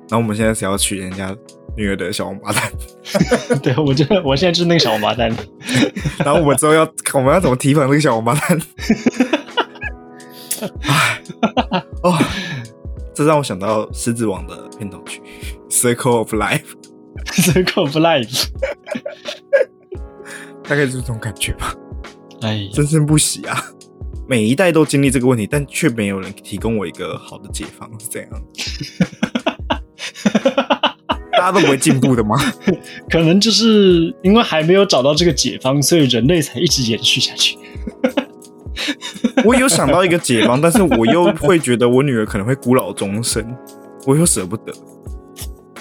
[0.08, 1.34] 然后我们现在是要娶人家
[1.76, 2.72] 女儿的小王八蛋，
[3.62, 5.34] 对，我觉得我现在就是那个小王八蛋。
[6.24, 6.82] 然后我们之后要
[7.14, 8.60] 我们要怎么提防那个小王八蛋？
[10.82, 11.22] 唉，
[12.02, 12.16] 哦，
[13.14, 15.20] 这让我想到《狮子王》的片头曲
[15.72, 16.60] 《Circle of Life》
[17.52, 18.46] ，Circle of Life，
[20.62, 21.74] 大概就是这种感觉吧，
[22.42, 23.64] 哎，生生不息啊。
[24.28, 28.30] 每一代都经历这个问题，但却没有人提供我一个好的解放，是这样。
[31.42, 32.36] 大家都不会进步的吗？
[33.10, 37.58] 可能就是因为还没有找到这个解方，所以人类才一直延续下去。
[39.44, 43.44] 我有想到一个解方，但是我又会觉得我女儿可能会孤老终生，
[44.06, 44.72] 我又舍不得，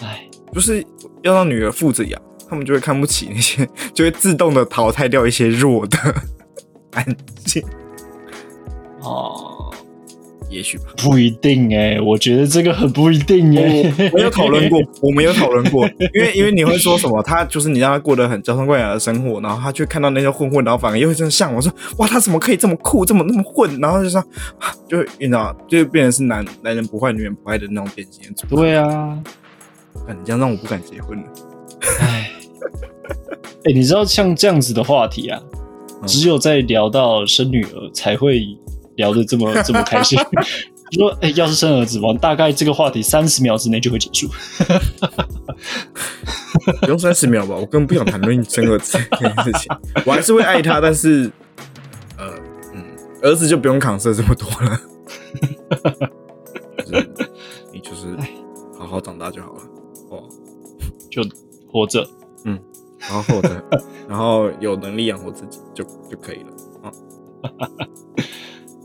[0.02, 0.84] 哎，就是
[1.22, 5.98] 要让女儿负着养，他们就会看不起那些， 就会自动的淘汰掉一些弱的。
[6.94, 7.06] 安
[7.46, 7.64] 静，
[9.02, 9.61] 哦，
[10.52, 10.84] 也许吧。
[10.98, 24.20] 不一定哎、我觉得这个很不一定哎、我没有讨论过， 我没有讨论过，因为 因为你会说什么，他就是你让他过得很娇生惯养的生活，然后他却看到那些混混，然后反而又会真的像我说，哇，他怎么可以这么酷，这么那么混，然后就说，
[24.60, 28.56] 啊就你知道，就变成是男男人不坏，女人不爱的那种典型的组。
[28.56, 28.86] 对啊，
[30.08, 31.24] 啊，你这样让我不敢结婚了。
[32.00, 32.32] 哎，
[33.66, 35.42] 哎，你知道像这样子的话题啊，
[36.02, 38.58] 嗯只有在聊到生女儿才会
[38.96, 40.20] 聊的这么这么开心。
[40.92, 44.28] 你说，哎、要是生儿子嘛，大概这个话题三十秒之内就会结束。
[46.82, 49.74] 不用三十秒吧，我根本不想谈论生儿子这件事情。
[50.06, 51.32] 我还是会爱他，但是，
[52.18, 52.34] 呃，
[52.74, 52.84] 嗯，
[53.22, 54.82] 儿子就不用扛射这么多了。
[56.86, 57.10] 就是
[57.72, 58.18] 你就是
[58.78, 59.62] 好好长大就好了，
[60.10, 60.24] 哦，
[61.10, 61.24] 就
[61.72, 62.06] 活着，
[62.44, 62.60] 嗯
[63.00, 63.64] 好好活着，
[64.10, 66.50] 然后有能力养活自己就就可以了
[66.84, 66.92] 啊。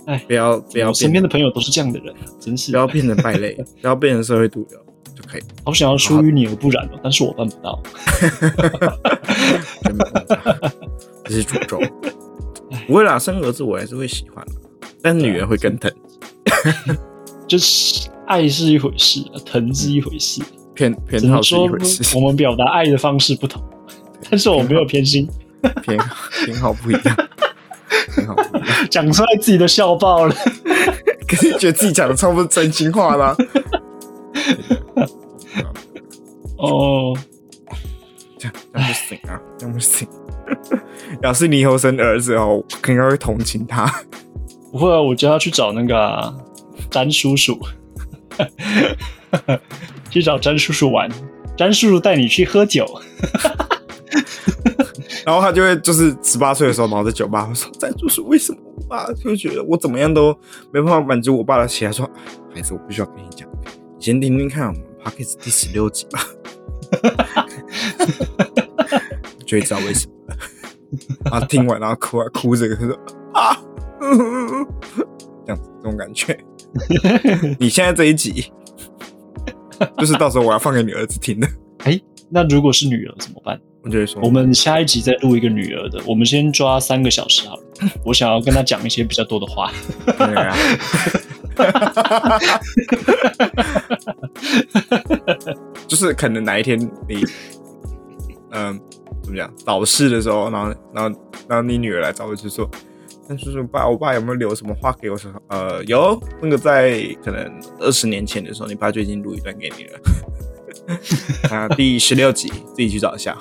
[0.06, 4.78] 哎不要不要我身边的朋友都是这样的人，真是不要变成败类，不要变成社会毒瘤
[5.14, 5.46] 就可以了。
[5.64, 7.82] 好想要疏于你而不染哦，但是我办不到。
[11.24, 11.80] 这是诅咒。
[12.86, 14.52] 不会啦，生儿子我还是会喜欢的，
[15.02, 15.92] 但是女人会更疼，
[17.48, 20.40] 就是爱是一回事，疼是一回事，
[20.74, 23.60] 偏偏好是一回事我，们表达爱的方式不同，
[24.30, 25.28] 但是我没有偏心，
[25.82, 25.98] 偏
[26.44, 27.16] 偏好不一样，
[28.14, 28.52] 偏好不一样。
[28.86, 30.34] 讲出来自己都笑爆了。
[31.28, 33.36] 可是觉得自己讲的差不是真心话啦。
[36.58, 37.16] 哦，
[38.38, 40.08] 这样这样不行啊，这样不行。
[41.22, 43.92] 要是你以后生儿子哦，我应该会同情他。
[44.72, 46.32] 不会啊，我叫他去找那个啊
[46.90, 47.58] 詹叔叔，
[50.10, 51.10] 去找詹叔叔玩，
[51.56, 52.86] 詹叔叔带你去喝酒。
[55.26, 60.32] 然后他就会就是十八岁的时候，然后在酒吧我说：“在就是，为什么我爸就觉得我怎么样都
[60.72, 62.08] 没办法满足我爸的期待？”说
[62.54, 63.48] ：“孩子，我必须要跟你讲，
[63.98, 66.20] 你先听听看我们 p o d c a s t 第十六集吧，
[69.44, 70.36] 就会知道为什么了。”
[71.28, 72.96] 然后听完，然后哭啊哭着说
[73.34, 73.58] ：“啊，
[75.44, 76.38] 这样子这种感觉。
[77.58, 78.52] 你现在这一集，
[79.98, 81.48] 就是到时候我要放给你儿子听的。
[81.78, 82.00] 哎，
[82.30, 83.60] 那如果是女儿怎么办？
[84.20, 87.62] 我们下一集再录一个女儿的，我们先抓三个小时好了。
[88.04, 89.72] 我想要跟她讲一些比较多的话。
[90.18, 90.56] 对啊
[95.86, 96.78] 就是可能哪一天
[97.08, 97.24] 你，
[98.50, 98.78] 嗯、
[99.22, 102.68] 怎么讲，早逝的时候，然后然后然后你女儿来找我，就说，
[103.28, 105.16] 那叔叔爸，我爸有没有留什么话给我？
[105.16, 110.00] 说，呃，有，那个在可能二十年前的时候，你爸就已经录一段给你了。
[111.50, 113.36] 啊，第十六集自己去找一下，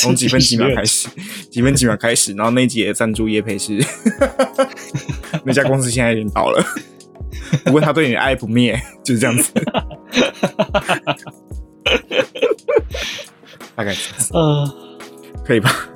[0.00, 1.08] 从几分几秒开始，
[1.50, 3.84] 几分几秒开始，然后那一集的赞助叶配是
[5.44, 6.64] 那家公司现在已经倒了，
[7.64, 9.52] 不过他对你的爱不灭，就是这样子。
[13.74, 14.74] 大概是这样呃，
[15.44, 15.88] 可以吧？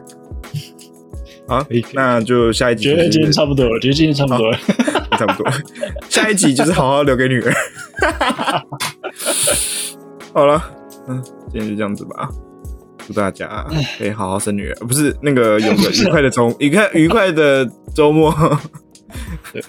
[1.49, 4.59] 好那就下一集就觉得今天差不多了，觉得今天差不多了。
[5.17, 5.51] 差不多，
[6.11, 7.55] 下一集就是好好留给女儿。
[10.37, 10.63] 好了，
[11.09, 12.29] 嗯，今天就这样子吧。
[12.99, 13.67] 祝大家
[13.97, 18.31] 可以好好生女儿，不是那个有个愉快的周， 愉快愉快的周末。
[19.51, 19.63] 对，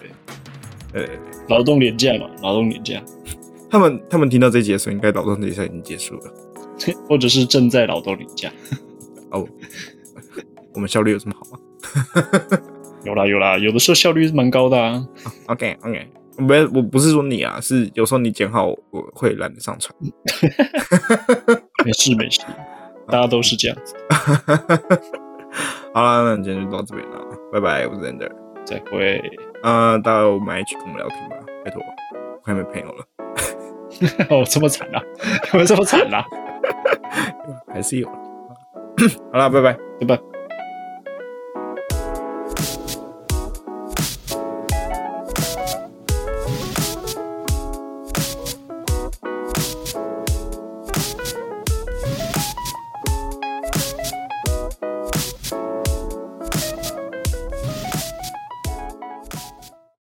[0.91, 1.07] 呃，
[1.47, 3.01] 劳动年假嘛，劳动年假，
[3.69, 6.33] 他们他们听到这节的时候，应该劳动节赛已经结束了。
[7.07, 8.51] 或者是正在劳动年假。
[9.31, 9.47] 哦，
[10.73, 11.59] 我们效率有这么好吗
[13.05, 15.01] 有啦有啦，有的时候效率是蛮高的啊。
[15.45, 16.07] ？OK OK，
[16.45, 19.95] 不是我不是说你啊，是有时候你剪好我会懒得上传。
[21.83, 22.41] 没事没事，
[23.07, 23.95] 大家都是这样子。
[25.93, 27.19] 好了，那今天就到这边了，
[27.51, 28.31] 拜拜，我是 Ender。
[28.65, 29.21] 再会。
[29.63, 33.05] 呃，大家有买一起跟我们聊天吧，拜托，我快没朋友了，
[34.29, 35.01] 哦，这么惨啊？
[35.53, 36.23] 有没有这么惨啊？
[37.73, 38.07] 还是有。
[39.31, 39.77] 好了，拜拜。
[39.99, 40.15] 对吧？